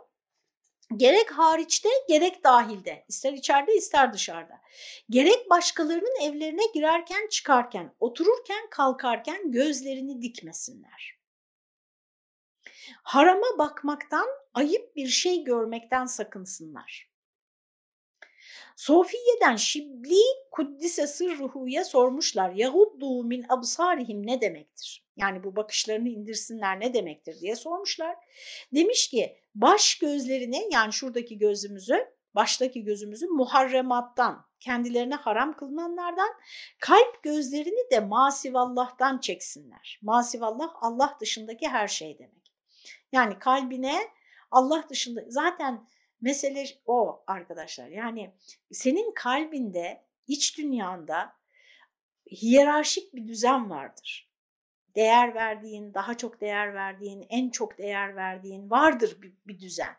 [0.97, 4.61] Gerek hariçte gerek dahilde ister içeride ister dışarıda.
[5.09, 11.21] Gerek başkalarının evlerine girerken çıkarken otururken kalkarken gözlerini dikmesinler.
[13.03, 17.10] Harama bakmaktan, ayıp bir şey görmekten sakınsınlar.
[18.81, 22.51] Sofiye'den Şibli Kuddise Sırruhu'ya sormuşlar.
[22.51, 25.05] Yahuddu min absarihim ne demektir?
[25.17, 28.15] Yani bu bakışlarını indirsinler ne demektir diye sormuşlar.
[28.75, 36.29] Demiş ki baş gözlerini yani şuradaki gözümüzü baştaki gözümüzü muharremattan, kendilerine haram kılınanlardan,
[36.79, 39.99] kalp gözlerini de masivallah'tan çeksinler.
[40.01, 42.53] Masivallah Allah dışındaki her şey demek.
[43.11, 44.01] Yani kalbine
[44.51, 45.87] Allah dışında zaten
[46.21, 47.87] mesele o arkadaşlar.
[47.87, 48.31] Yani
[48.71, 51.33] senin kalbinde, iç dünyanda
[52.31, 54.31] hiyerarşik bir düzen vardır.
[54.95, 59.95] Değer verdiğin, daha çok değer verdiğin, en çok değer verdiğin vardır bir, bir düzen.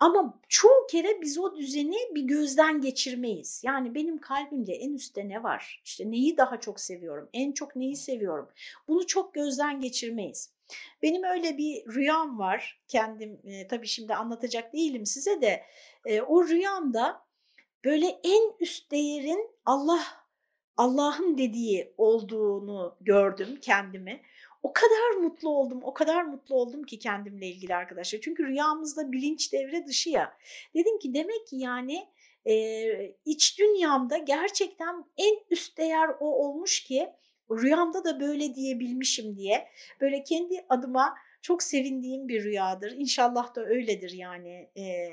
[0.00, 3.62] Ama çoğu kere biz o düzeni bir gözden geçirmeyiz.
[3.64, 5.82] Yani benim kalbimde en üstte ne var?
[5.84, 7.28] İşte neyi daha çok seviyorum?
[7.32, 8.50] En çok neyi seviyorum?
[8.88, 10.52] Bunu çok gözden geçirmeyiz.
[11.02, 12.80] Benim öyle bir rüyam var.
[12.88, 15.64] Kendim e, tabii şimdi anlatacak değilim size de.
[16.06, 17.22] E, o rüyamda
[17.84, 20.02] böyle en üst değerin Allah
[20.76, 24.20] Allah'ın dediği olduğunu gördüm kendimi.
[24.62, 28.20] O kadar mutlu oldum, o kadar mutlu oldum ki kendimle ilgili arkadaşlar.
[28.20, 30.38] Çünkü rüyamızda bilinç devre dışı ya.
[30.74, 32.08] Dedim ki demek ki yani
[32.46, 32.84] e,
[33.24, 37.10] iç dünyamda gerçekten en üst değer o olmuş ki
[37.50, 39.68] rüyamda da böyle diyebilmişim diye
[40.00, 42.92] böyle kendi adıma çok sevindiğim bir rüyadır.
[42.92, 45.10] İnşallah da öyledir yani e,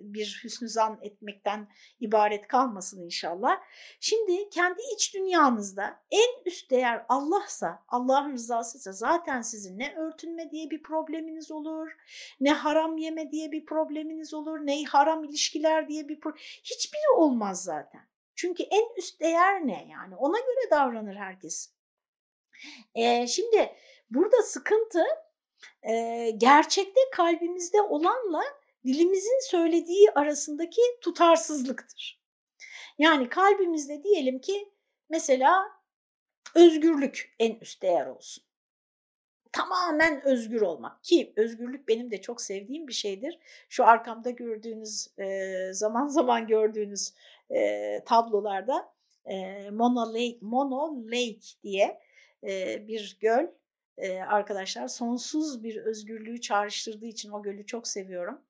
[0.00, 1.68] bir hüsnü zan etmekten
[2.00, 3.60] ibaret kalmasın inşallah.
[4.00, 10.70] Şimdi kendi iç dünyanızda en üst değer Allah'sa, Allah'ın rızasıysa zaten sizin ne örtünme diye
[10.70, 11.88] bir probleminiz olur,
[12.40, 17.64] ne haram yeme diye bir probleminiz olur, ne haram ilişkiler diye bir problem, hiçbiri olmaz
[17.64, 18.00] zaten.
[18.36, 21.73] Çünkü en üst değer ne yani ona göre davranır herkes.
[22.94, 23.72] Ee, şimdi
[24.10, 25.04] burada sıkıntı
[25.82, 28.42] e, gerçekte kalbimizde olanla
[28.84, 32.24] dilimizin söylediği arasındaki tutarsızlıktır.
[32.98, 34.72] Yani kalbimizde diyelim ki
[35.10, 35.64] mesela
[36.54, 38.44] özgürlük en üst değer olsun.
[39.52, 43.38] Tamamen özgür olmak ki özgürlük benim de çok sevdiğim bir şeydir.
[43.68, 47.14] Şu arkamda gördüğünüz e, zaman zaman gördüğünüz
[47.50, 48.92] e, tablolarda
[49.24, 52.00] e, Mono Lake, Mono Lake diye
[52.88, 53.46] bir göl
[54.28, 58.40] arkadaşlar sonsuz bir özgürlüğü çağrıştırdığı için o gölü çok seviyorum.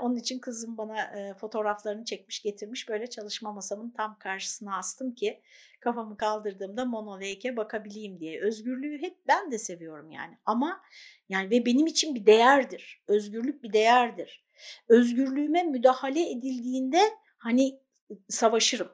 [0.00, 5.42] Onun için kızım bana fotoğraflarını çekmiş getirmiş böyle çalışma masamın tam karşısına astım ki
[5.80, 8.42] kafamı kaldırdığımda Mono Lake'e bakabileyim diye.
[8.42, 10.82] Özgürlüğü hep ben de seviyorum yani ama
[11.28, 13.02] yani ve benim için bir değerdir.
[13.08, 14.44] Özgürlük bir değerdir.
[14.88, 17.00] Özgürlüğüme müdahale edildiğinde
[17.38, 17.80] hani
[18.28, 18.92] savaşırım.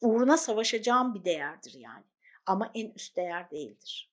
[0.00, 2.04] Uğruna savaşacağım bir değerdir yani.
[2.48, 4.10] Ama en üst değer değildir.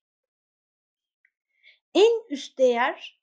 [1.94, 3.22] En üst değer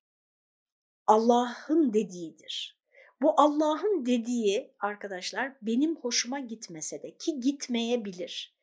[1.07, 2.79] Allah'ın dediğidir.
[3.23, 8.57] Bu Allah'ın dediği arkadaşlar benim hoşuma gitmese de ki gitmeyebilir.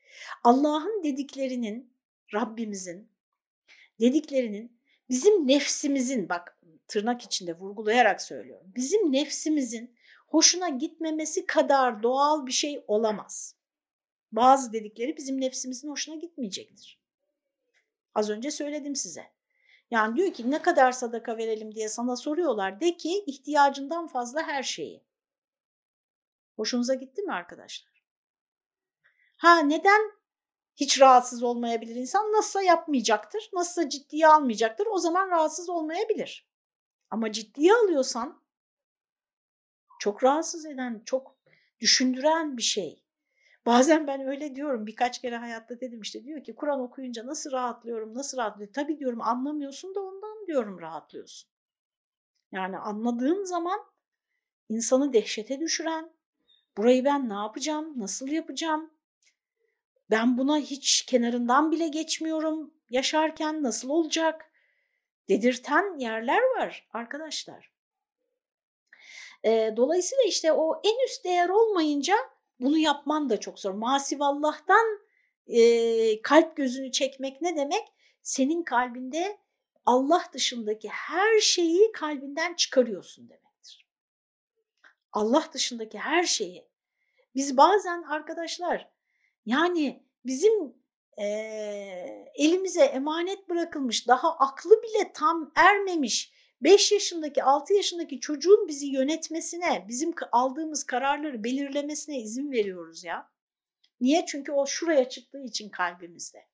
[0.43, 1.93] Allah'ın dediklerinin,
[2.33, 3.11] Rabbimizin
[3.99, 8.71] dediklerinin bizim nefsimizin bak tırnak içinde vurgulayarak söylüyorum.
[8.75, 9.95] Bizim nefsimizin
[10.27, 13.58] hoşuna gitmemesi kadar doğal bir şey olamaz.
[14.31, 16.99] Bazı dedikleri bizim nefsimizin hoşuna gitmeyecektir.
[18.15, 19.31] Az önce söyledim size.
[19.91, 22.81] Yani diyor ki ne kadar sadaka verelim diye sana soruyorlar.
[22.81, 25.03] De ki ihtiyacından fazla her şeyi.
[26.55, 28.03] Hoşunuza gitti mi arkadaşlar?
[29.37, 30.11] Ha neden
[30.75, 32.31] hiç rahatsız olmayabilir insan?
[32.31, 34.87] Nasılsa yapmayacaktır, nasılsa ciddiye almayacaktır.
[34.91, 36.49] O zaman rahatsız olmayabilir.
[37.09, 38.41] Ama ciddiye alıyorsan
[39.99, 41.35] çok rahatsız eden, çok
[41.79, 43.03] düşündüren bir şey.
[43.69, 48.15] Bazen ben öyle diyorum birkaç kere hayatta dedim işte diyor ki Kur'an okuyunca nasıl rahatlıyorum
[48.15, 48.73] nasıl rahatlıyorum.
[48.73, 51.49] Tabii diyorum anlamıyorsun da ondan diyorum rahatlıyorsun.
[52.51, 53.79] Yani anladığın zaman
[54.69, 56.11] insanı dehşete düşüren
[56.77, 58.93] burayı ben ne yapacağım nasıl yapacağım
[60.09, 64.51] ben buna hiç kenarından bile geçmiyorum yaşarken nasıl olacak
[65.29, 67.71] dedirten yerler var arkadaşlar.
[69.77, 72.15] Dolayısıyla işte o en üst değer olmayınca
[72.59, 73.73] bunu yapman da çok zor.
[73.73, 74.99] Masivallah'tan
[75.47, 77.83] e, kalp gözünü çekmek ne demek?
[78.21, 79.37] Senin kalbinde
[79.85, 83.87] Allah dışındaki her şeyi kalbinden çıkarıyorsun demektir.
[85.11, 86.69] Allah dışındaki her şeyi.
[87.35, 88.89] Biz bazen arkadaşlar
[89.45, 90.73] yani bizim
[91.17, 91.25] e,
[92.35, 99.85] elimize emanet bırakılmış daha aklı bile tam ermemiş 5 yaşındaki 6 yaşındaki çocuğun bizi yönetmesine,
[99.87, 103.29] bizim aldığımız kararları belirlemesine izin veriyoruz ya.
[104.01, 104.25] Niye?
[104.25, 106.47] Çünkü o şuraya çıktığı için kalbimizde.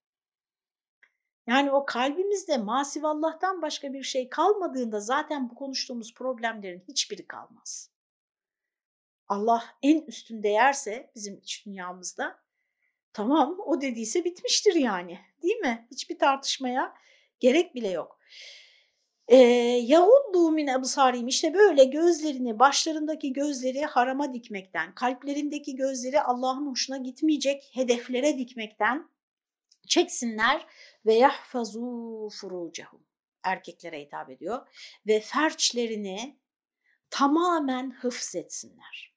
[1.47, 7.91] Yani o kalbimizde masivallah'tan başka bir şey kalmadığında zaten bu konuştuğumuz problemlerin hiçbiri kalmaz.
[9.27, 12.39] Allah en üstün değerse bizim iç dünyamızda
[13.13, 15.87] tamam o dediyse bitmiştir yani değil mi?
[15.91, 16.93] Hiçbir tartışmaya
[17.39, 18.19] gerek bile yok.
[19.27, 19.37] Ee,
[19.85, 27.71] Yahuddu min ebsarim işte böyle gözlerini başlarındaki gözleri harama dikmekten kalplerindeki gözleri Allah'ın hoşuna gitmeyecek
[27.73, 29.09] hedeflere dikmekten
[29.87, 30.65] çeksinler
[31.05, 33.05] ve yahfazu furucehum
[33.43, 34.67] erkeklere hitap ediyor
[35.07, 36.39] ve ferçlerini
[37.09, 39.15] tamamen hıfzetsinler.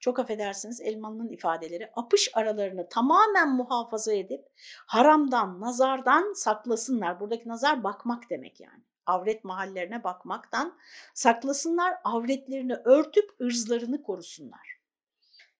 [0.00, 4.46] Çok affedersiniz Elmalı'nın ifadeleri apış aralarını tamamen muhafaza edip
[4.86, 7.20] haramdan, nazardan saklasınlar.
[7.20, 8.89] Buradaki nazar bakmak demek yani.
[9.10, 10.78] Avret mahallerine bakmaktan
[11.14, 14.80] saklasınlar, avretlerini örtüp ırzlarını korusunlar.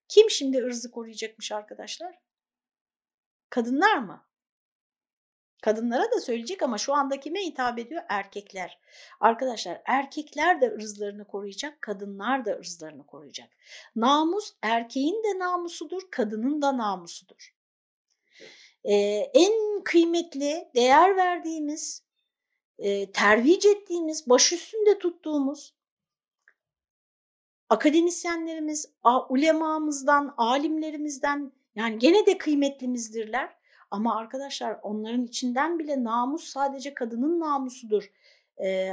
[0.07, 2.19] Kim şimdi ırzı koruyacakmış arkadaşlar?
[3.49, 4.25] Kadınlar mı?
[5.61, 8.01] Kadınlara da söyleyecek ama şu anda kime hitap ediyor?
[8.09, 8.79] Erkekler.
[9.19, 13.49] Arkadaşlar erkekler de ırzlarını koruyacak, kadınlar da ırzlarını koruyacak.
[13.95, 17.55] Namus erkeğin de namusudur, kadının da namusudur.
[18.83, 18.95] Ee,
[19.33, 22.03] en kıymetli, değer verdiğimiz,
[22.81, 25.73] e, tervic ettiğimiz, baş üstünde tuttuğumuz
[27.69, 28.91] akademisyenlerimiz,
[29.29, 33.55] ulemamızdan, alimlerimizden yani gene de kıymetlimizdirler.
[33.91, 38.11] Ama arkadaşlar onların içinden bile namus sadece kadının namusudur.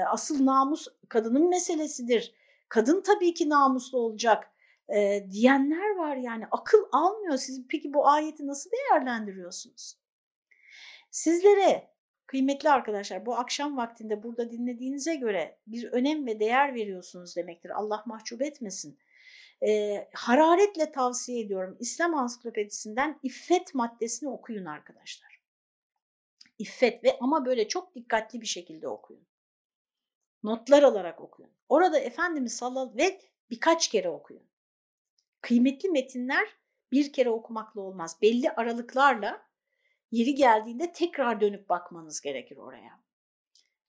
[0.07, 2.35] Asıl namus kadının meselesidir.
[2.69, 4.53] Kadın tabii ki namuslu olacak
[5.31, 7.37] diyenler var yani akıl almıyor.
[7.37, 9.97] Siz peki bu ayeti nasıl değerlendiriyorsunuz?
[11.11, 11.91] Sizlere
[12.29, 17.71] kıymetli arkadaşlar bu akşam vaktinde burada dinlediğinize göre bir önem ve değer veriyorsunuz demektir.
[17.71, 18.99] Allah mahcup etmesin
[19.67, 21.77] e, hararetle tavsiye ediyorum.
[21.81, 25.43] İslam Ansiklopedisinden iffet maddesini okuyun arkadaşlar.
[26.59, 29.27] İffet ve ama böyle çok dikkatli bir şekilde okuyun.
[30.43, 31.51] Notlar alarak okuyun.
[31.69, 33.21] Orada Efendimiz sallallahu ve
[33.51, 34.49] birkaç kere okuyun.
[35.41, 36.49] Kıymetli metinler
[36.93, 38.19] bir kere okumakla olmaz.
[38.23, 39.48] Belli aralıklarla
[40.11, 43.01] yeri geldiğinde tekrar dönüp bakmanız gerekir oraya.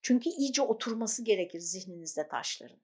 [0.02, 2.80] Çünkü iyice oturması gerekir zihninizde taşların.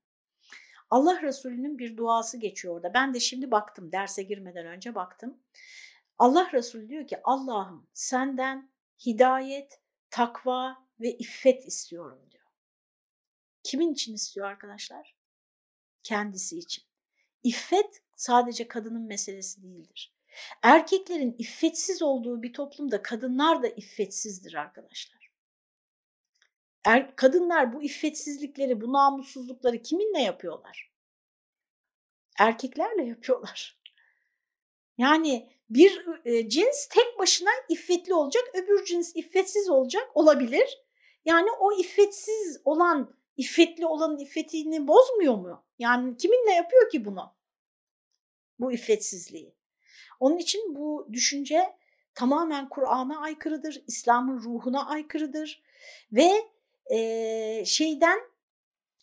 [0.90, 2.94] Allah Resulü'nün bir duası geçiyor orada.
[2.94, 5.38] Ben de şimdi baktım derse girmeden önce baktım.
[6.18, 8.72] Allah Resulü diyor ki Allah'ım senden
[9.06, 12.44] hidayet, takva ve iffet istiyorum diyor.
[13.64, 15.16] Kimin için istiyor arkadaşlar?
[16.04, 16.84] Kendisi için.
[17.44, 20.14] İffet sadece kadının meselesi değildir.
[20.62, 25.32] Erkeklerin iffetsiz olduğu bir toplumda kadınlar da iffetsizdir arkadaşlar.
[26.86, 30.92] Er, kadınlar bu iffetsizlikleri, bu namussuzlukları kiminle yapıyorlar?
[32.40, 33.80] Erkeklerle yapıyorlar.
[34.98, 40.86] Yani bir e, cins tek başına iffetli olacak, öbür cins iffetsiz olacak olabilir.
[41.26, 45.66] Yani o iffetsiz olan, iffetli olanın iffetini bozmuyor mu?
[45.80, 47.36] Yani kiminle yapıyor ki bunu?
[48.60, 49.56] Bu iffetsizliği.
[50.20, 51.76] Onun için bu düşünce
[52.16, 55.63] tamamen Kur'an'a aykırıdır, İslam'ın ruhuna aykırıdır
[56.11, 56.32] ve
[56.91, 58.20] e, şeyden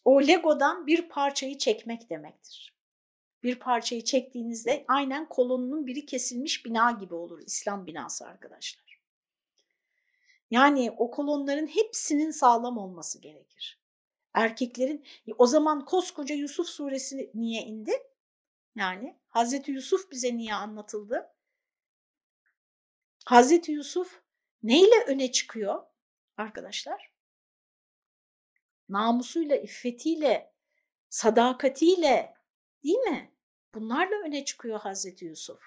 [0.04, 2.72] o Lego'dan bir parçayı çekmek demektir.
[3.42, 9.00] Bir parçayı çektiğinizde aynen kolonunun biri kesilmiş bina gibi olur İslam binası arkadaşlar.
[10.50, 13.78] Yani o kolonların hepsinin sağlam olması gerekir.
[14.34, 15.04] Erkeklerin
[15.38, 17.92] o zaman koskoca Yusuf suresi niye indi?
[18.76, 21.28] Yani Hazreti Yusuf bize niye anlatıldı?
[23.24, 24.22] Hazreti Yusuf
[24.62, 25.82] neyle öne çıkıyor
[26.36, 27.12] arkadaşlar?
[28.92, 30.52] namusuyla, iffetiyle,
[31.08, 32.34] sadakatiyle
[32.84, 33.32] değil mi?
[33.74, 35.60] Bunlarla öne çıkıyor Hazreti Yusuf.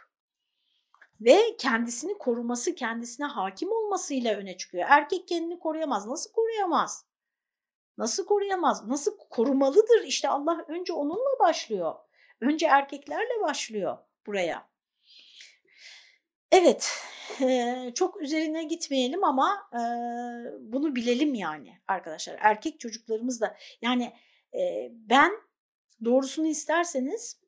[1.22, 4.86] Ve kendisini koruması, kendisine hakim olmasıyla öne çıkıyor.
[4.90, 6.08] Erkek kendini koruyamaz.
[6.08, 7.06] Nasıl koruyamaz?
[7.98, 8.88] Nasıl koruyamaz?
[8.88, 10.04] Nasıl korumalıdır?
[10.06, 11.96] İşte Allah önce onunla başlıyor.
[12.42, 14.68] Önce erkeklerle başlıyor buraya.
[16.52, 16.92] Evet,
[17.96, 19.70] çok üzerine gitmeyelim ama
[20.60, 22.38] bunu bilelim yani arkadaşlar.
[22.40, 24.14] Erkek çocuklarımız da yani
[24.92, 25.32] ben
[26.06, 27.40] doğrusunu isterseniz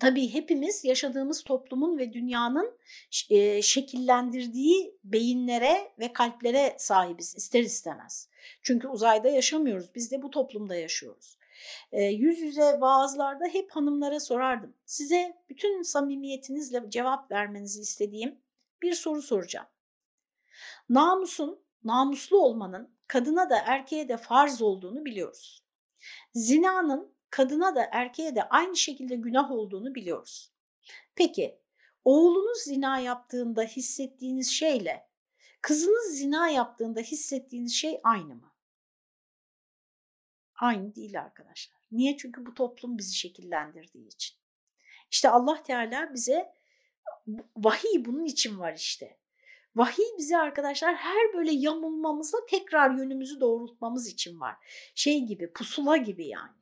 [0.00, 2.78] tabii hepimiz yaşadığımız toplumun ve dünyanın
[3.62, 8.28] şekillendirdiği beyinlere ve kalplere sahibiz ister istemez.
[8.62, 11.38] Çünkü uzayda yaşamıyoruz, biz de bu toplumda yaşıyoruz.
[11.92, 14.74] E, yüz yüze vaazlarda hep hanımlara sorardım.
[14.84, 18.40] Size bütün samimiyetinizle cevap vermenizi istediğim
[18.82, 19.66] bir soru soracağım.
[20.88, 25.64] Namusun, namuslu olmanın kadına da erkeğe de farz olduğunu biliyoruz.
[26.34, 30.52] Zinanın kadına da erkeğe de aynı şekilde günah olduğunu biliyoruz.
[31.14, 31.60] Peki
[32.04, 35.06] oğlunuz zina yaptığında hissettiğiniz şeyle
[35.66, 38.52] Kızınız zina yaptığında hissettiğiniz şey aynı mı?
[40.60, 41.80] Aynı değil arkadaşlar.
[41.90, 42.16] Niye?
[42.16, 44.36] Çünkü bu toplum bizi şekillendirdiği için.
[45.10, 46.52] İşte Allah Teala bize
[47.56, 49.18] vahiy bunun için var işte.
[49.76, 54.56] Vahiy bize arkadaşlar her böyle yamulmamızla tekrar yönümüzü doğrultmamız için var.
[54.94, 56.56] Şey gibi pusula gibi yani.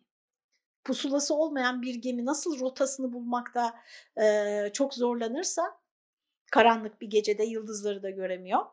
[0.85, 3.81] Pusulası olmayan bir gemi nasıl rotasını bulmakta
[4.23, 5.81] e, çok zorlanırsa
[6.51, 8.67] karanlık bir gecede yıldızları da göremiyor.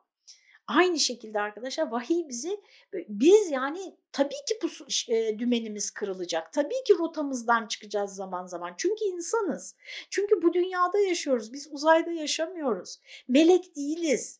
[0.78, 2.62] Aynı şekilde arkadaşlar vahiy bizi
[2.94, 6.54] biz yani tabii ki pusu, e, dümenimiz kırılacak.
[6.54, 8.74] Tabii ki rotamızdan çıkacağız zaman zaman.
[8.78, 9.76] Çünkü insanız.
[10.10, 11.54] Çünkü bu dünyada yaşıyoruz.
[11.54, 13.00] Biz uzayda yaşamıyoruz.
[13.28, 14.40] Melek değiliz.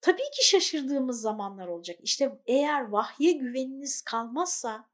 [0.00, 1.98] Tabii ki şaşırdığımız zamanlar olacak.
[2.02, 4.88] İşte eğer vahye güveniniz kalmazsa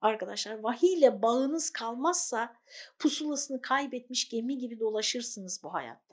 [0.00, 2.56] arkadaşlar vahiyle bağınız kalmazsa
[2.98, 6.07] pusulasını kaybetmiş gemi gibi dolaşırsınız bu hayatta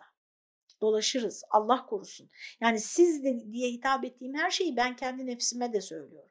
[0.81, 1.43] dolaşırız.
[1.51, 2.29] Allah korusun.
[2.61, 6.29] Yani siz de diye hitap ettiğim her şeyi ben kendi nefsime de söylüyorum.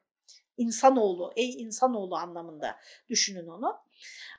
[0.57, 2.77] İnsanoğlu, ey insanoğlu anlamında
[3.09, 3.84] düşünün onu.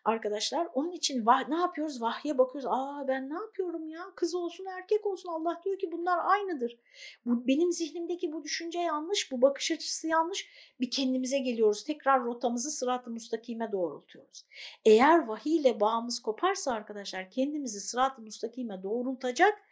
[0.04, 2.02] Arkadaşlar onun için vah, ne yapıyoruz?
[2.02, 2.70] Vahye bakıyoruz.
[2.70, 4.00] Aa ben ne yapıyorum ya?
[4.14, 5.28] Kız olsun erkek olsun.
[5.28, 6.78] Allah diyor ki bunlar aynıdır.
[7.26, 10.48] Bu, benim zihnimdeki bu düşünce yanlış, bu bakış açısı yanlış.
[10.80, 11.84] Bir kendimize geliyoruz.
[11.84, 14.44] Tekrar rotamızı sırat-ı müstakime doğrultuyoruz.
[14.84, 19.62] Eğer vahiy ile bağımız koparsa arkadaşlar kendimizi sırat-ı müstakime doğrultacak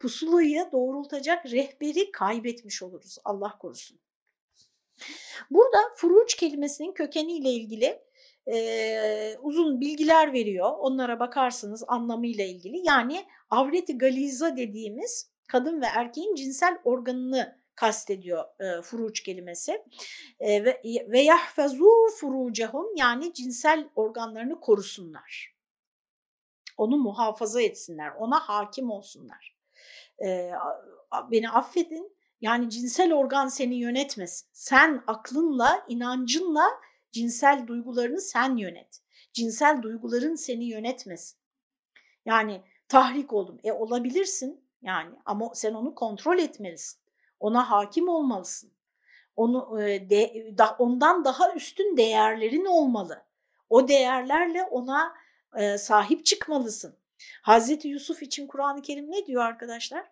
[0.00, 3.18] pusulayı doğrultacak rehberi kaybetmiş oluruz.
[3.24, 3.98] Allah korusun.
[5.50, 8.05] Burada furuç kelimesinin kökeniyle ilgili
[8.52, 10.72] e, uzun bilgiler veriyor.
[10.78, 12.86] Onlara bakarsınız anlamıyla ilgili.
[12.86, 19.82] Yani avreti galiza dediğimiz kadın ve erkeğin cinsel organını kastediyor e, furuç kelimesi.
[20.40, 21.90] E, ve, ve yahfazu
[22.20, 25.56] furucahum yani cinsel organlarını korusunlar.
[26.76, 29.56] Onu muhafaza etsinler, ona hakim olsunlar
[30.24, 30.50] e,
[31.30, 34.48] beni affedin yani cinsel organ seni yönetmesin.
[34.52, 36.66] Sen aklınla, inancınla
[37.16, 39.02] cinsel duygularını sen yönet.
[39.32, 41.38] Cinsel duyguların seni yönetmesin.
[42.24, 43.60] Yani tahrik oldum.
[43.64, 47.00] E olabilirsin yani ama sen onu kontrol etmelisin.
[47.40, 48.72] Ona hakim olmalısın.
[49.36, 53.24] Onu de, da, ondan daha üstün değerlerin olmalı.
[53.68, 55.14] O değerlerle ona
[55.56, 56.98] e, sahip çıkmalısın.
[57.42, 60.10] Hazreti Yusuf için Kur'an-ı Kerim ne diyor arkadaşlar?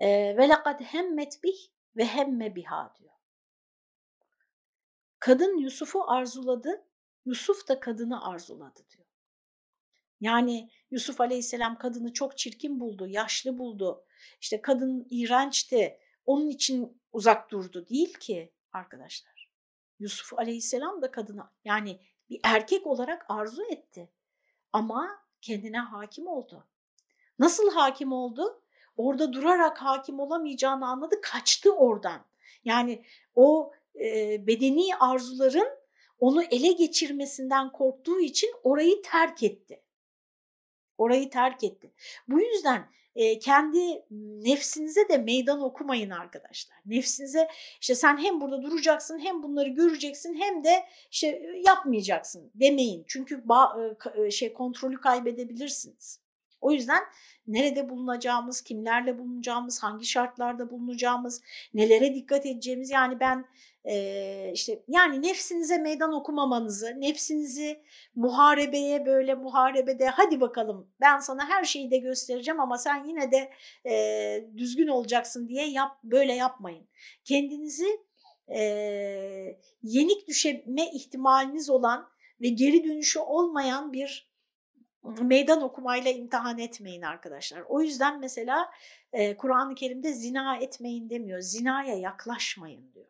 [0.00, 1.58] Ve lekad hemmet bih
[1.96, 3.17] ve hemme biha diyor.
[5.28, 6.84] Kadın Yusuf'u arzuladı,
[7.24, 9.06] Yusuf da kadını arzuladı diyor.
[10.20, 14.04] Yani Yusuf Aleyhisselam kadını çok çirkin buldu, yaşlı buldu.
[14.40, 19.50] İşte kadın iğrençti, onun için uzak durdu değil ki arkadaşlar.
[19.98, 22.00] Yusuf Aleyhisselam da kadına yani
[22.30, 24.10] bir erkek olarak arzu etti.
[24.72, 26.66] Ama kendine hakim oldu.
[27.38, 28.62] Nasıl hakim oldu?
[28.96, 32.24] Orada durarak hakim olamayacağını anladı, kaçtı oradan.
[32.64, 33.04] Yani
[33.34, 33.72] o
[34.46, 35.68] bedeni arzuların
[36.18, 39.82] onu ele geçirmesinden korktuğu için orayı terk etti.
[40.98, 41.92] Orayı terk etti.
[42.28, 42.90] Bu yüzden
[43.40, 44.04] kendi
[44.48, 46.78] nefsinize de meydan okumayın arkadaşlar.
[46.86, 47.48] Nefsinize
[47.80, 53.04] işte sen hem burada duracaksın hem bunları göreceksin hem de işte yapmayacaksın demeyin.
[53.08, 53.44] Çünkü
[54.30, 56.20] şey kontrolü kaybedebilirsiniz.
[56.60, 57.02] O yüzden
[57.48, 61.42] nerede bulunacağımız, kimlerle bulunacağımız, hangi şartlarda bulunacağımız,
[61.74, 63.44] nelere dikkat edeceğimiz yani ben
[63.84, 67.82] e, işte yani nefsinize meydan okumamanızı, nefsinizi
[68.14, 73.50] muharebeye böyle muharebede hadi bakalım ben sana her şeyi de göstereceğim ama sen yine de
[73.90, 76.88] e, düzgün olacaksın diye yap böyle yapmayın.
[77.24, 78.00] Kendinizi
[78.48, 78.60] e,
[79.82, 82.08] yenik düşme ihtimaliniz olan
[82.40, 84.28] ve geri dönüşü olmayan bir
[85.22, 87.60] meydan okumayla imtihan etmeyin arkadaşlar.
[87.68, 88.70] O yüzden mesela
[89.12, 91.40] e, Kur'an-ı Kerim'de zina etmeyin demiyor.
[91.40, 93.06] Zinaya yaklaşmayın diyor.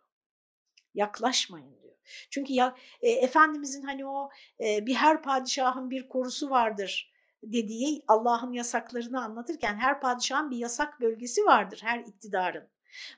[0.94, 1.94] Yaklaşmayın diyor.
[2.30, 4.30] Çünkü ya, e, Efendimizin hani o
[4.60, 11.00] e, bir her padişahın bir korusu vardır dediği Allah'ın yasaklarını anlatırken her padişahın bir yasak
[11.00, 12.68] bölgesi vardır her iktidarın.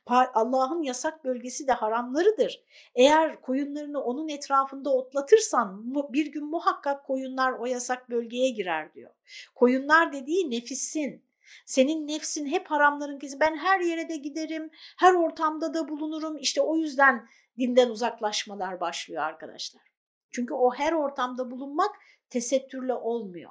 [0.07, 2.63] Allah'ın yasak bölgesi de haramlarıdır.
[2.95, 9.11] Eğer koyunlarını onun etrafında otlatırsan bir gün muhakkak koyunlar o yasak bölgeye girer diyor.
[9.55, 11.25] Koyunlar dediği nefissin.
[11.67, 13.41] Senin nefsin hep haramların kızı.
[13.41, 16.39] Ben her yere de giderim, her ortamda da bulunurum.
[16.39, 17.29] İşte o yüzden
[17.59, 19.83] dinden uzaklaşmalar başlıyor arkadaşlar.
[20.31, 21.97] Çünkü o her ortamda bulunmak
[22.31, 23.51] tesettürle olmuyor.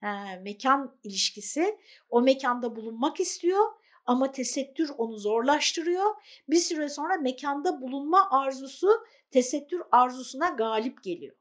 [0.00, 1.78] He, mekan ilişkisi
[2.10, 3.66] o mekanda bulunmak istiyor
[4.06, 6.14] ama tesettür onu zorlaştırıyor.
[6.48, 8.88] Bir süre sonra mekanda bulunma arzusu
[9.30, 11.36] tesettür arzusuna galip geliyor.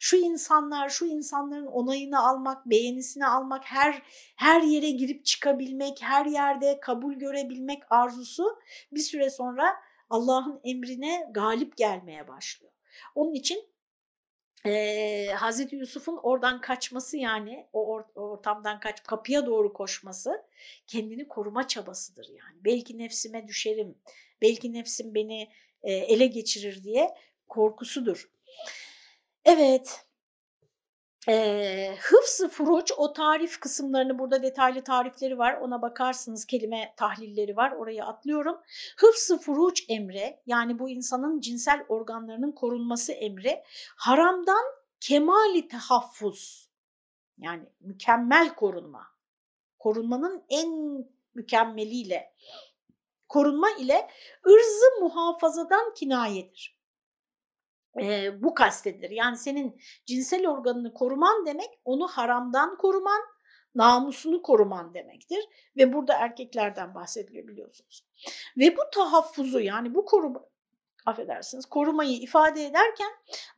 [0.00, 4.02] Şu insanlar, şu insanların onayını almak, beğenisini almak, her
[4.36, 8.58] her yere girip çıkabilmek, her yerde kabul görebilmek arzusu
[8.92, 9.74] bir süre sonra
[10.10, 12.72] Allah'ın emrine galip gelmeye başlıyor.
[13.14, 13.71] Onun için
[14.66, 20.42] e, Hazreti Yusuf'un oradan kaçması yani o, or, o ortamdan kaç kapıya doğru koşması
[20.86, 22.64] kendini koruma çabasıdır yani.
[22.64, 23.98] Belki nefsime düşerim,
[24.42, 25.48] belki nefsim beni
[25.82, 27.14] e, ele geçirir diye
[27.48, 28.30] korkusudur.
[29.44, 30.06] Evet,
[31.28, 35.54] e, hıfzı furuç o tarif kısımlarını burada detaylı tarifleri var.
[35.54, 37.72] Ona bakarsınız kelime tahlilleri var.
[37.72, 38.60] Orayı atlıyorum.
[38.96, 43.62] Hıfzı furuç emri yani bu insanın cinsel organlarının korunması emri
[43.96, 44.64] haramdan
[45.00, 46.70] kemali tahaffuz
[47.38, 49.06] yani mükemmel korunma
[49.78, 50.68] korunmanın en
[51.34, 52.34] mükemmeliyle
[53.28, 54.08] korunma ile
[54.46, 56.81] ırzı muhafazadan kinayedir
[58.00, 59.10] e, bu kastedilir.
[59.10, 63.20] Yani senin cinsel organını koruman demek onu haramdan koruman,
[63.74, 65.48] namusunu koruman demektir.
[65.76, 68.04] Ve burada erkeklerden bahsediliyor biliyorsunuz.
[68.56, 70.44] Ve bu tahaffuzu yani bu koruma,
[71.06, 73.10] affedersiniz korumayı ifade ederken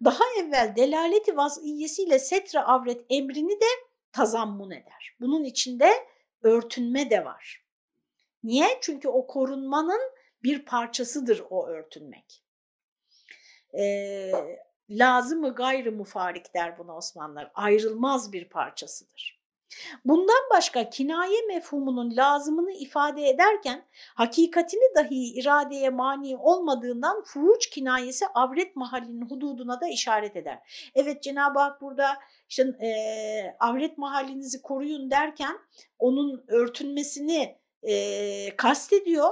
[0.05, 3.67] daha evvel delaleti vaziyesiyle setre avret emrini de
[4.13, 5.17] tazammun eder.
[5.21, 5.93] Bunun içinde
[6.43, 7.65] örtünme de var.
[8.43, 8.79] Niye?
[8.81, 10.01] Çünkü o korunmanın
[10.43, 12.44] bir parçasıdır o örtünmek
[13.79, 14.31] e,
[14.91, 17.51] lazımı gayrı mufarik der buna Osmanlılar.
[17.55, 19.45] Ayrılmaz bir parçasıdır.
[20.05, 28.77] Bundan başka kinaye mefhumunun lazımını ifade ederken hakikatini dahi iradeye mani olmadığından furuç kinayesi avret
[28.77, 30.91] mahallinin hududuna da işaret eder.
[30.95, 32.17] Evet Cenab-ı Hak burada
[32.49, 32.91] işte e,
[33.61, 35.59] avret mahallinizi koruyun derken
[35.99, 37.59] onun örtünmesini
[37.89, 39.31] e, kastediyor.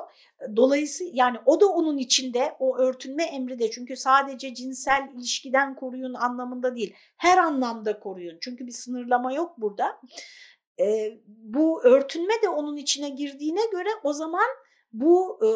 [0.56, 6.14] Dolayısıyla yani o da onun içinde o örtünme emri de çünkü sadece cinsel ilişkiden koruyun
[6.14, 6.94] anlamında değil.
[7.16, 8.38] Her anlamda koruyun.
[8.40, 10.00] Çünkü bir sınırlama yok burada.
[10.80, 14.46] E, bu örtünme de onun içine girdiğine göre o zaman
[14.92, 15.48] bu e,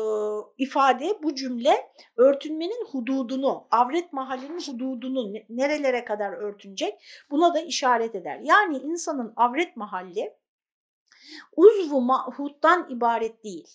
[0.63, 6.95] ifade, bu cümle örtünmenin hududunu, avret mahallinin hududunu nerelere kadar örtünecek
[7.31, 8.41] buna da işaret eder.
[8.43, 10.35] Yani insanın avret mahalli
[11.57, 13.69] uzvu mahuttan ibaret değil.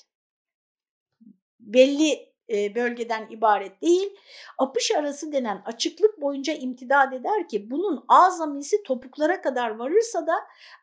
[1.60, 4.16] Belli e, bölgeden ibaret değil.
[4.58, 10.34] Apış arası denen açıklık boyunca imtidad eder ki bunun azamisi topuklara kadar varırsa da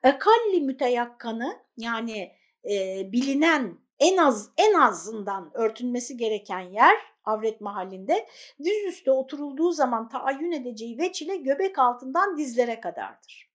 [0.03, 2.33] ekalli müteyakkanı yani
[2.71, 8.27] e, bilinen en az en azından örtünmesi gereken yer avret mahallinde
[8.64, 13.47] düz üstte oturulduğu zaman taayyün edeceği veç ile göbek altından dizlere kadardır.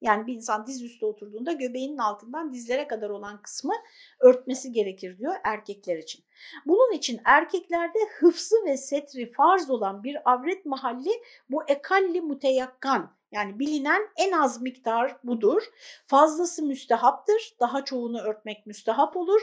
[0.00, 3.72] Yani bir insan diz üstü oturduğunda göbeğinin altından dizlere kadar olan kısmı
[4.20, 6.24] örtmesi gerekir diyor erkekler için.
[6.66, 13.58] Bunun için erkeklerde hıfzı ve setri farz olan bir avret mahalli bu ekalli muteyakkan yani
[13.58, 15.62] bilinen en az miktar budur.
[16.06, 17.56] Fazlası müstehaptır.
[17.60, 19.40] Daha çoğunu örtmek müstehap olur.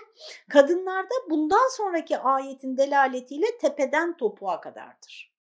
[0.49, 5.32] Kadınlarda bundan sonraki ayetin delaletiyle tepeden topuğa kadardır.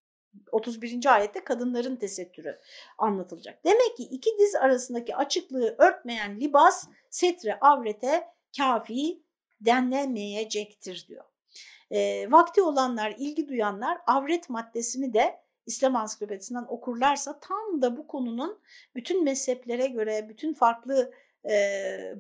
[0.52, 1.14] 31.
[1.14, 2.58] ayette kadınların tesettürü
[2.98, 3.64] anlatılacak.
[3.64, 9.22] Demek ki iki diz arasındaki açıklığı örtmeyen libas setre avrete kafi
[9.60, 11.24] denlemeyecektir diyor.
[11.90, 18.60] E, vakti olanlar, ilgi duyanlar avret maddesini de İslam Ansiklopedisinden okurlarsa tam da bu konunun
[18.94, 21.12] bütün mezheplere göre, bütün farklı
[21.50, 21.54] e,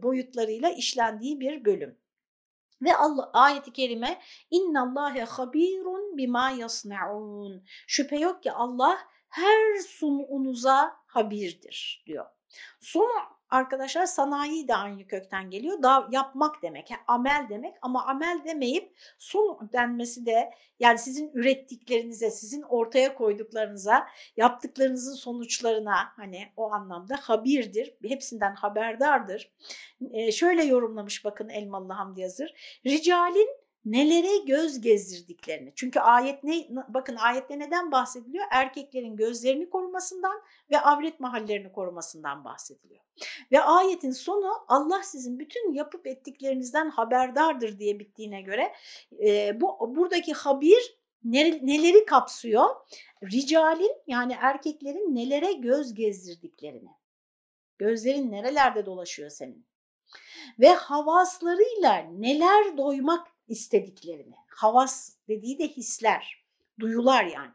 [0.02, 2.01] boyutlarıyla işlendiği bir bölüm.
[2.82, 4.20] Ve Allah ayeti kerime
[4.50, 7.64] innallâhe habirun bima yasnaun.
[7.86, 12.26] Şüphe yok ki Allah her sununuza habirdir diyor.
[12.80, 13.22] Sunu
[13.52, 15.82] arkadaşlar sanayi de aynı kökten geliyor.
[15.82, 20.50] Da yapmak demek, amel demek ama amel demeyip sun denmesi de
[20.80, 27.94] yani sizin ürettiklerinize, sizin ortaya koyduklarınıza, yaptıklarınızın sonuçlarına hani o anlamda habirdir.
[28.08, 29.52] Hepsinden haberdardır.
[30.12, 32.54] Ee, şöyle yorumlamış bakın Elmalı Hamdi Yazır.
[32.86, 35.72] Ricalin nelere göz gezdirdiklerini.
[35.76, 38.44] Çünkü ayet ne bakın ayette neden bahsediliyor?
[38.50, 43.00] Erkeklerin gözlerini korumasından ve avret mahallerini korumasından bahsediliyor.
[43.52, 48.72] Ve ayetin sonu Allah sizin bütün yapıp ettiklerinizden haberdardır diye bittiğine göre
[49.24, 52.68] e, bu buradaki habir neleri kapsıyor?
[53.32, 56.90] Ricalin yani erkeklerin nelere göz gezdirdiklerini.
[57.78, 59.66] Gözlerin nerelerde dolaşıyor senin?
[60.58, 64.34] Ve havaslarıyla neler doymak istediklerini.
[64.48, 66.44] Havas dediği de hisler,
[66.80, 67.52] duyular yani.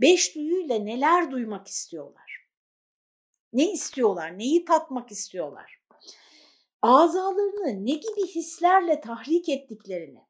[0.00, 2.46] Beş duyuyla neler duymak istiyorlar?
[3.52, 4.38] Ne istiyorlar?
[4.38, 5.82] Neyi tatmak istiyorlar?
[6.82, 10.20] Azalarını ne gibi hislerle tahrik ettiklerini,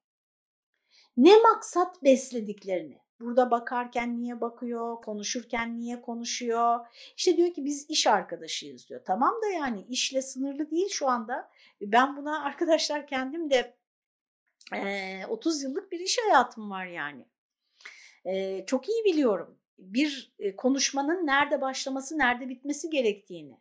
[1.16, 3.02] ne maksat beslediklerini.
[3.20, 6.86] Burada bakarken niye bakıyor, konuşurken niye konuşuyor?
[7.16, 9.00] İşte diyor ki biz iş arkadaşıyız diyor.
[9.04, 11.50] Tamam da yani işle sınırlı değil şu anda.
[11.80, 13.76] Ben buna arkadaşlar kendim de
[14.74, 17.26] e, 30 yıllık bir iş hayatım var yani.
[18.24, 23.56] E, çok iyi biliyorum bir konuşmanın nerede başlaması, nerede bitmesi gerektiğini.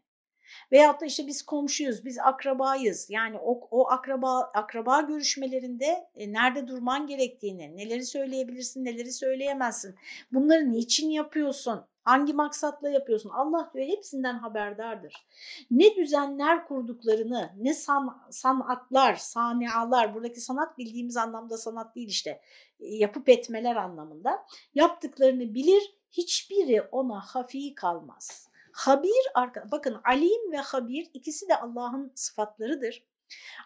[0.71, 3.09] Veyahut da işte biz komşuyuz, biz akrabayız.
[3.09, 9.95] Yani o, o akraba akraba görüşmelerinde e, nerede durman gerektiğini, neleri söyleyebilirsin, neleri söyleyemezsin.
[10.31, 11.85] Bunları niçin yapıyorsun?
[12.03, 13.29] Hangi maksatla yapıyorsun?
[13.29, 15.27] Allah diyor hepsinden haberdardır.
[15.71, 22.41] Ne düzenler kurduklarını, ne san, sanatlar, sanialar, buradaki sanat bildiğimiz anlamda sanat değil işte,
[22.79, 24.45] yapıp etmeler anlamında
[24.75, 28.49] yaptıklarını bilir, hiçbiri ona hafi kalmaz.
[28.71, 29.31] Habir,
[29.71, 33.03] bakın alim ve habir ikisi de Allah'ın sıfatlarıdır.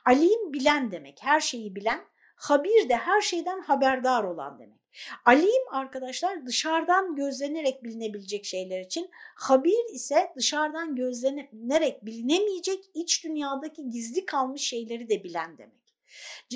[0.06, 2.02] Alim bilen demek, her şeyi bilen,
[2.36, 4.85] habir de her şeyden haberdar olan demek.
[5.26, 14.26] Alim arkadaşlar dışarıdan gözlenerek bilinebilecek şeyler için, habir ise dışarıdan gözlenerek bilinemeyecek iç dünyadaki gizli
[14.26, 15.86] kalmış şeyleri de bilen demek.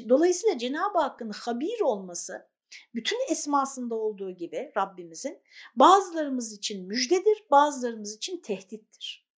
[0.09, 2.49] Dolayısıyla Cenab-ı Hakk'ın habir olması
[2.95, 5.39] bütün esmasında olduğu gibi Rabbimizin
[5.75, 9.29] bazılarımız için müjdedir, bazılarımız için tehdittir.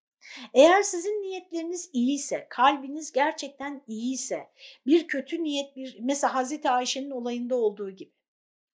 [0.55, 4.51] Eğer sizin niyetleriniz iyiyse, kalbiniz gerçekten iyiyse,
[4.87, 8.13] bir kötü niyet, bir mesela Hazreti Ayşe'nin olayında olduğu gibi.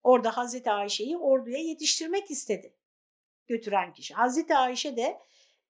[0.05, 2.75] Orada Hazreti Ayşe'yi orduya yetiştirmek istedi
[3.47, 4.15] götüren kişi.
[4.15, 5.19] Hazreti Ayşe de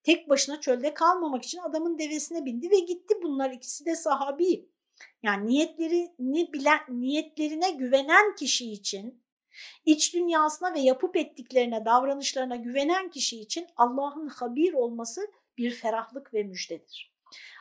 [0.03, 3.15] tek başına çölde kalmamak için adamın devesine bindi ve gitti.
[3.23, 4.69] Bunlar ikisi de sahabi.
[5.23, 9.23] Yani niyetlerini bilen, niyetlerine güvenen kişi için,
[9.85, 15.21] iç dünyasına ve yapıp ettiklerine, davranışlarına güvenen kişi için Allah'ın habir olması
[15.57, 17.15] bir ferahlık ve müjdedir.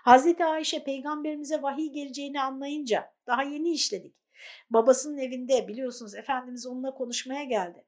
[0.04, 4.23] Hazreti Ayşe peygamberimize vahiy geleceğini anlayınca daha yeni işledik.
[4.70, 7.84] Babasının evinde biliyorsunuz Efendimiz onunla konuşmaya geldi.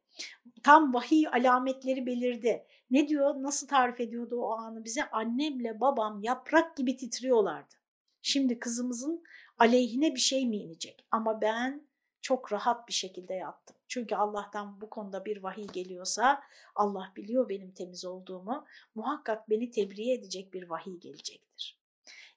[0.63, 2.67] Tam vahiy alametleri belirdi.
[2.91, 5.11] Ne diyor, nasıl tarif ediyordu o anı bize?
[5.11, 7.75] Annemle babam yaprak gibi titriyorlardı.
[8.23, 9.25] Şimdi kızımızın
[9.59, 11.07] aleyhine bir şey mi inecek?
[11.11, 11.87] Ama ben
[12.21, 13.77] çok rahat bir şekilde yattım.
[13.89, 16.43] Çünkü Allah'tan bu konuda bir vahiy geliyorsa
[16.75, 18.67] Allah biliyor benim temiz olduğumu.
[18.95, 21.79] Muhakkak beni tebriğe edecek bir vahiy gelecektir.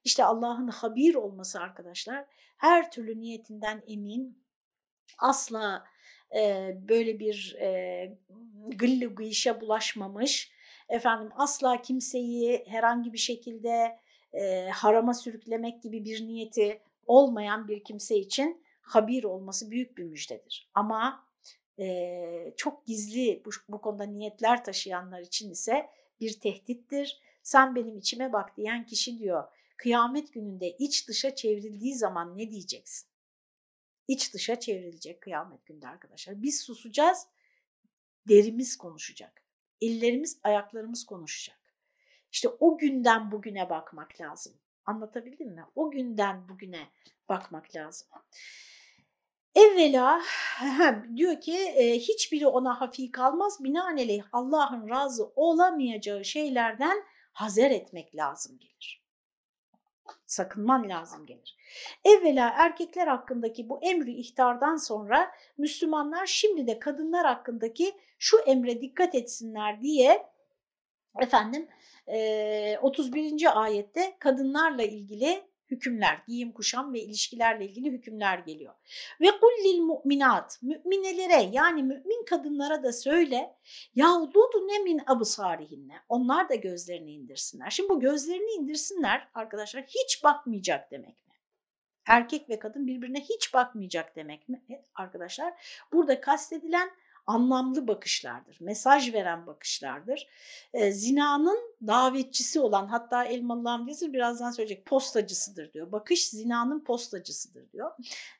[0.03, 2.25] İşte Allah'ın habir olması arkadaşlar
[2.57, 4.43] her türlü niyetinden emin,
[5.17, 5.85] asla
[6.35, 8.17] e, böyle bir e,
[8.67, 10.51] gıllı gıyışa bulaşmamış,
[10.89, 13.99] efendim asla kimseyi herhangi bir şekilde
[14.33, 20.69] e, harama sürüklemek gibi bir niyeti olmayan bir kimse için habir olması büyük bir müjdedir.
[20.73, 21.25] Ama
[21.79, 25.89] e, çok gizli bu, bu konuda niyetler taşıyanlar için ise
[26.21, 27.19] bir tehdittir.
[27.43, 29.43] Sen benim içime bak diyen kişi diyor
[29.79, 33.09] kıyamet gününde iç dışa çevrildiği zaman ne diyeceksin?
[34.07, 36.41] İç dışa çevrilecek kıyamet günde arkadaşlar.
[36.41, 37.27] Biz susacağız,
[38.27, 39.43] derimiz konuşacak.
[39.81, 41.59] Ellerimiz, ayaklarımız konuşacak.
[42.31, 44.53] İşte o günden bugüne bakmak lazım.
[44.85, 45.65] Anlatabildim mi?
[45.75, 46.89] O günden bugüne
[47.29, 48.07] bakmak lazım.
[49.55, 50.21] Evvela
[51.15, 53.63] diyor ki e, hiçbiri ona hafif kalmaz.
[53.63, 59.08] Binaenaleyh Allah'ın razı olamayacağı şeylerden hazer etmek lazım gelir.
[60.29, 61.57] Sakınman lazım gelir.
[62.05, 69.15] Evvela erkekler hakkındaki bu emri ihtardan sonra Müslümanlar şimdi de kadınlar hakkındaki şu emre dikkat
[69.15, 70.25] etsinler diye
[71.21, 71.67] efendim
[72.81, 73.61] 31.
[73.63, 78.73] ayette kadınlarla ilgili hükümler, giyim kuşam ve ilişkilerle ilgili hükümler geliyor.
[79.21, 83.55] Ve kullil mu'minat, müminelere yani mümin kadınlara da söyle,
[83.95, 87.69] yağludu ne min absarihinne, onlar da gözlerini indirsinler.
[87.69, 91.33] Şimdi bu gözlerini indirsinler arkadaşlar hiç bakmayacak demek mi?
[92.07, 94.63] Erkek ve kadın birbirine hiç bakmayacak demek mi
[94.95, 95.53] arkadaşlar?
[95.93, 96.89] Burada kastedilen
[97.29, 100.27] anlamlı bakışlardır, mesaj veren bakışlardır.
[100.73, 105.91] E, zinanın davetçisi olan hatta Elmalı Hamdiyesi birazdan söyleyecek postacısıdır diyor.
[105.91, 107.91] Bakış zinanın postacısıdır diyor.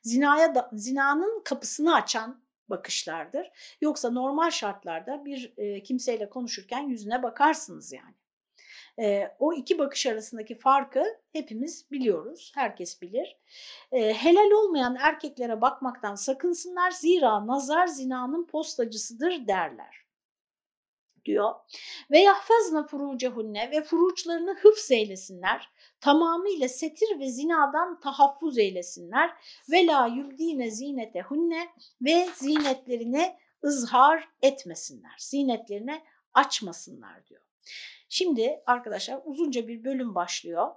[0.02, 3.50] Zinaya da, zinanın kapısını açan bakışlardır.
[3.80, 8.14] Yoksa normal şartlarda bir e, kimseyle konuşurken yüzüne bakarsınız yani.
[8.98, 13.36] E, o iki bakış arasındaki farkı hepimiz biliyoruz, herkes bilir.
[13.92, 20.00] E, helal olmayan erkeklere bakmaktan sakınsınlar zira nazar zinanın postacısıdır derler
[21.24, 21.54] diyor.
[22.10, 25.70] Ve yahfazna furucehunne ve furuçlarını hıfz eylesinler.
[26.00, 29.30] Tamamıyla setir ve zinadan tahaffuz eylesinler.
[29.70, 31.68] Ve la yubdine zinetehunne
[32.02, 35.16] ve zinetlerini ızhar etmesinler.
[35.18, 36.02] Zinetlerini
[36.34, 37.49] açmasınlar diyor.
[38.08, 40.68] Şimdi arkadaşlar uzunca bir bölüm başlıyor.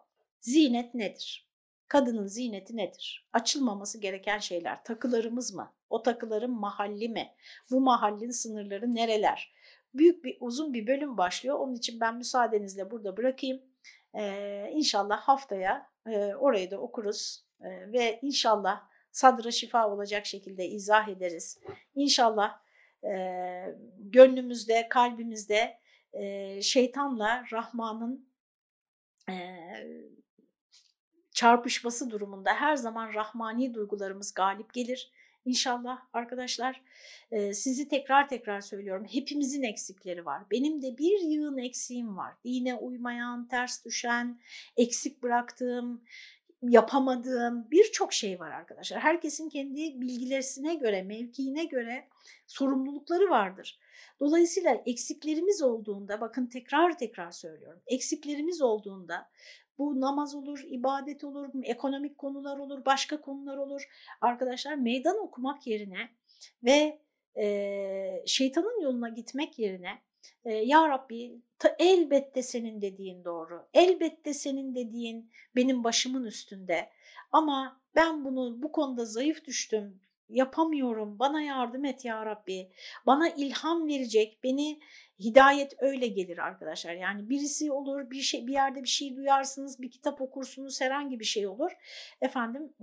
[0.42, 1.48] Zinet nedir?
[1.88, 3.28] Kadının ziyneti nedir?
[3.34, 5.74] Açılmaması gereken şeyler takılarımız mı?
[5.90, 7.34] O takıların mahalli mi?
[7.72, 9.54] Bu mahallin sınırları nereler?
[9.94, 11.60] Büyük bir uzun bir bölüm başlıyor.
[11.60, 13.62] Onun için ben müsaadenizle burada bırakayım.
[14.16, 21.08] Ee, inşallah haftaya e, orayı da okuruz e, ve inşallah sadra şifa olacak şekilde izah
[21.08, 21.60] ederiz.
[21.96, 22.60] İnşallah
[23.04, 23.14] e,
[23.98, 25.78] gönlümüzde, kalbimizde
[26.14, 28.30] e, şeytanla Rahman'ın
[29.30, 29.36] e,
[31.32, 35.12] çarpışması durumunda her zaman rahmani duygularımız galip gelir.
[35.46, 36.82] İnşallah arkadaşlar
[37.32, 40.44] e, sizi tekrar tekrar söylüyorum hepimizin eksikleri var.
[40.52, 42.34] Benim de bir yığın eksiğim var.
[42.44, 44.40] Dine uymayan, ters düşen,
[44.78, 46.04] eksik bıraktığım,
[46.70, 49.00] yapamadığım birçok şey var arkadaşlar.
[49.00, 52.08] Herkesin kendi bilgilerisine göre, mevkiine göre
[52.48, 53.80] sorumlulukları vardır.
[54.20, 59.30] Dolayısıyla eksiklerimiz olduğunda, bakın tekrar tekrar söylüyorum, eksiklerimiz olduğunda
[59.78, 63.82] bu namaz olur, ibadet olur, ekonomik konular olur, başka konular olur.
[64.22, 66.10] Arkadaşlar meydan okumak yerine
[66.64, 67.00] ve
[67.38, 70.02] e, şeytanın yoluna gitmek yerine
[70.46, 76.90] Ya Rabbi ta, elbette senin dediğin doğru, elbette senin dediğin benim başımın üstünde.
[77.32, 80.00] Ama ben bunu bu konuda zayıf düştüm,
[80.30, 82.72] yapamıyorum, bana yardım et ya Rabbi,
[83.06, 84.80] bana ilham verecek, beni
[85.20, 86.94] hidayet öyle gelir arkadaşlar.
[86.94, 91.26] Yani birisi olur, bir şey bir yerde bir şey duyarsınız, bir kitap okursunuz, herhangi bir
[91.26, 91.72] şey olur.
[92.22, 92.74] Efendim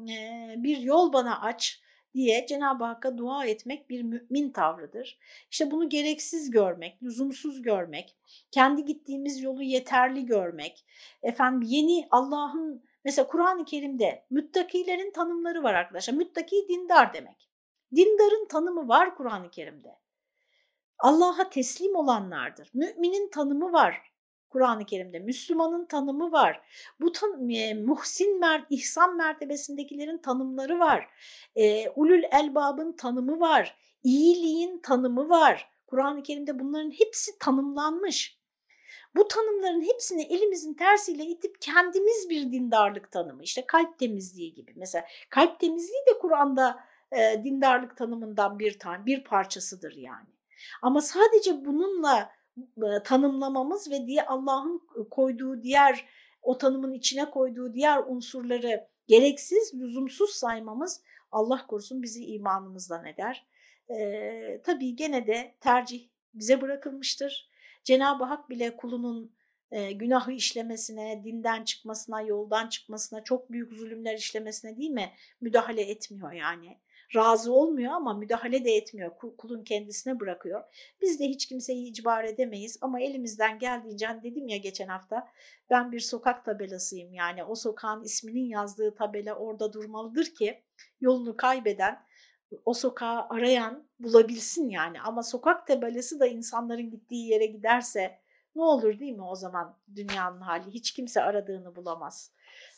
[0.63, 1.81] bir yol bana aç
[2.15, 5.19] diye Cenab-ı Hakk'a dua etmek bir mümin tavrıdır.
[5.51, 8.17] İşte bunu gereksiz görmek, lüzumsuz görmek,
[8.51, 10.87] kendi gittiğimiz yolu yeterli görmek,
[11.23, 16.15] efendim yeni Allah'ın mesela Kur'an-ı Kerim'de müttakilerin tanımları var arkadaşlar.
[16.15, 17.51] Müttaki dindar demek.
[17.97, 19.99] Dindarın tanımı var Kur'an-ı Kerim'de.
[20.99, 22.71] Allah'a teslim olanlardır.
[22.75, 24.10] Müminin tanımı var
[24.51, 25.19] Kur'an-ı Kerim'de.
[25.19, 26.61] Müslümanın tanımı var.
[27.01, 31.09] Bu tan e, muhsin mer ihsan mertebesindekilerin tanımları var.
[31.57, 33.77] E, ulul elbabın tanımı var.
[34.03, 35.71] İyiliğin tanımı var.
[35.87, 38.41] Kur'an-ı Kerim'de bunların hepsi tanımlanmış.
[39.17, 43.43] Bu tanımların hepsini elimizin tersiyle itip kendimiz bir dindarlık tanımı.
[43.43, 44.73] İşte kalp temizliği gibi.
[44.77, 46.81] Mesela kalp temizliği de Kur'an'da
[47.13, 50.29] e, dindarlık tanımından bir tane bir parçasıdır yani.
[50.83, 52.31] Ama sadece bununla
[53.05, 56.07] tanımlamamız ve diye Allah'ın koyduğu diğer
[56.43, 61.03] o tanımın içine koyduğu diğer unsurları gereksiz, lüzumsuz saymamız
[61.33, 63.47] Allah korusun bizi imanımızdan eder.
[63.91, 67.51] Ee, tabii gene de tercih bize bırakılmıştır.
[67.85, 69.33] Cenab-ı Hak bile kulunun
[69.71, 76.33] e, günahı işlemesine, dinden çıkmasına, yoldan çıkmasına, çok büyük zulümler işlemesine değil mi müdahale etmiyor
[76.33, 76.79] yani
[77.15, 79.11] razı olmuyor ama müdahale de etmiyor.
[79.39, 80.65] Kulun kendisine bırakıyor.
[81.01, 85.29] Biz de hiç kimseyi icbar edemeyiz ama elimizden geldiğince hani dedim ya geçen hafta
[85.71, 90.63] ben bir sokak tabelasıyım yani o sokağın isminin yazdığı tabela orada durmalıdır ki
[91.01, 91.99] yolunu kaybeden
[92.65, 98.21] o sokağı arayan bulabilsin yani ama sokak tabelası da insanların gittiği yere giderse
[98.57, 102.33] ne olur değil mi o zaman dünyanın hali hiç kimse aradığını bulamaz.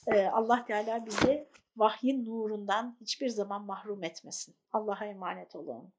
[0.06, 4.56] Ee, Allah Teala bizi vahyin nurundan hiçbir zaman mahrum etmesin.
[4.72, 5.92] Allah'a emanet olun.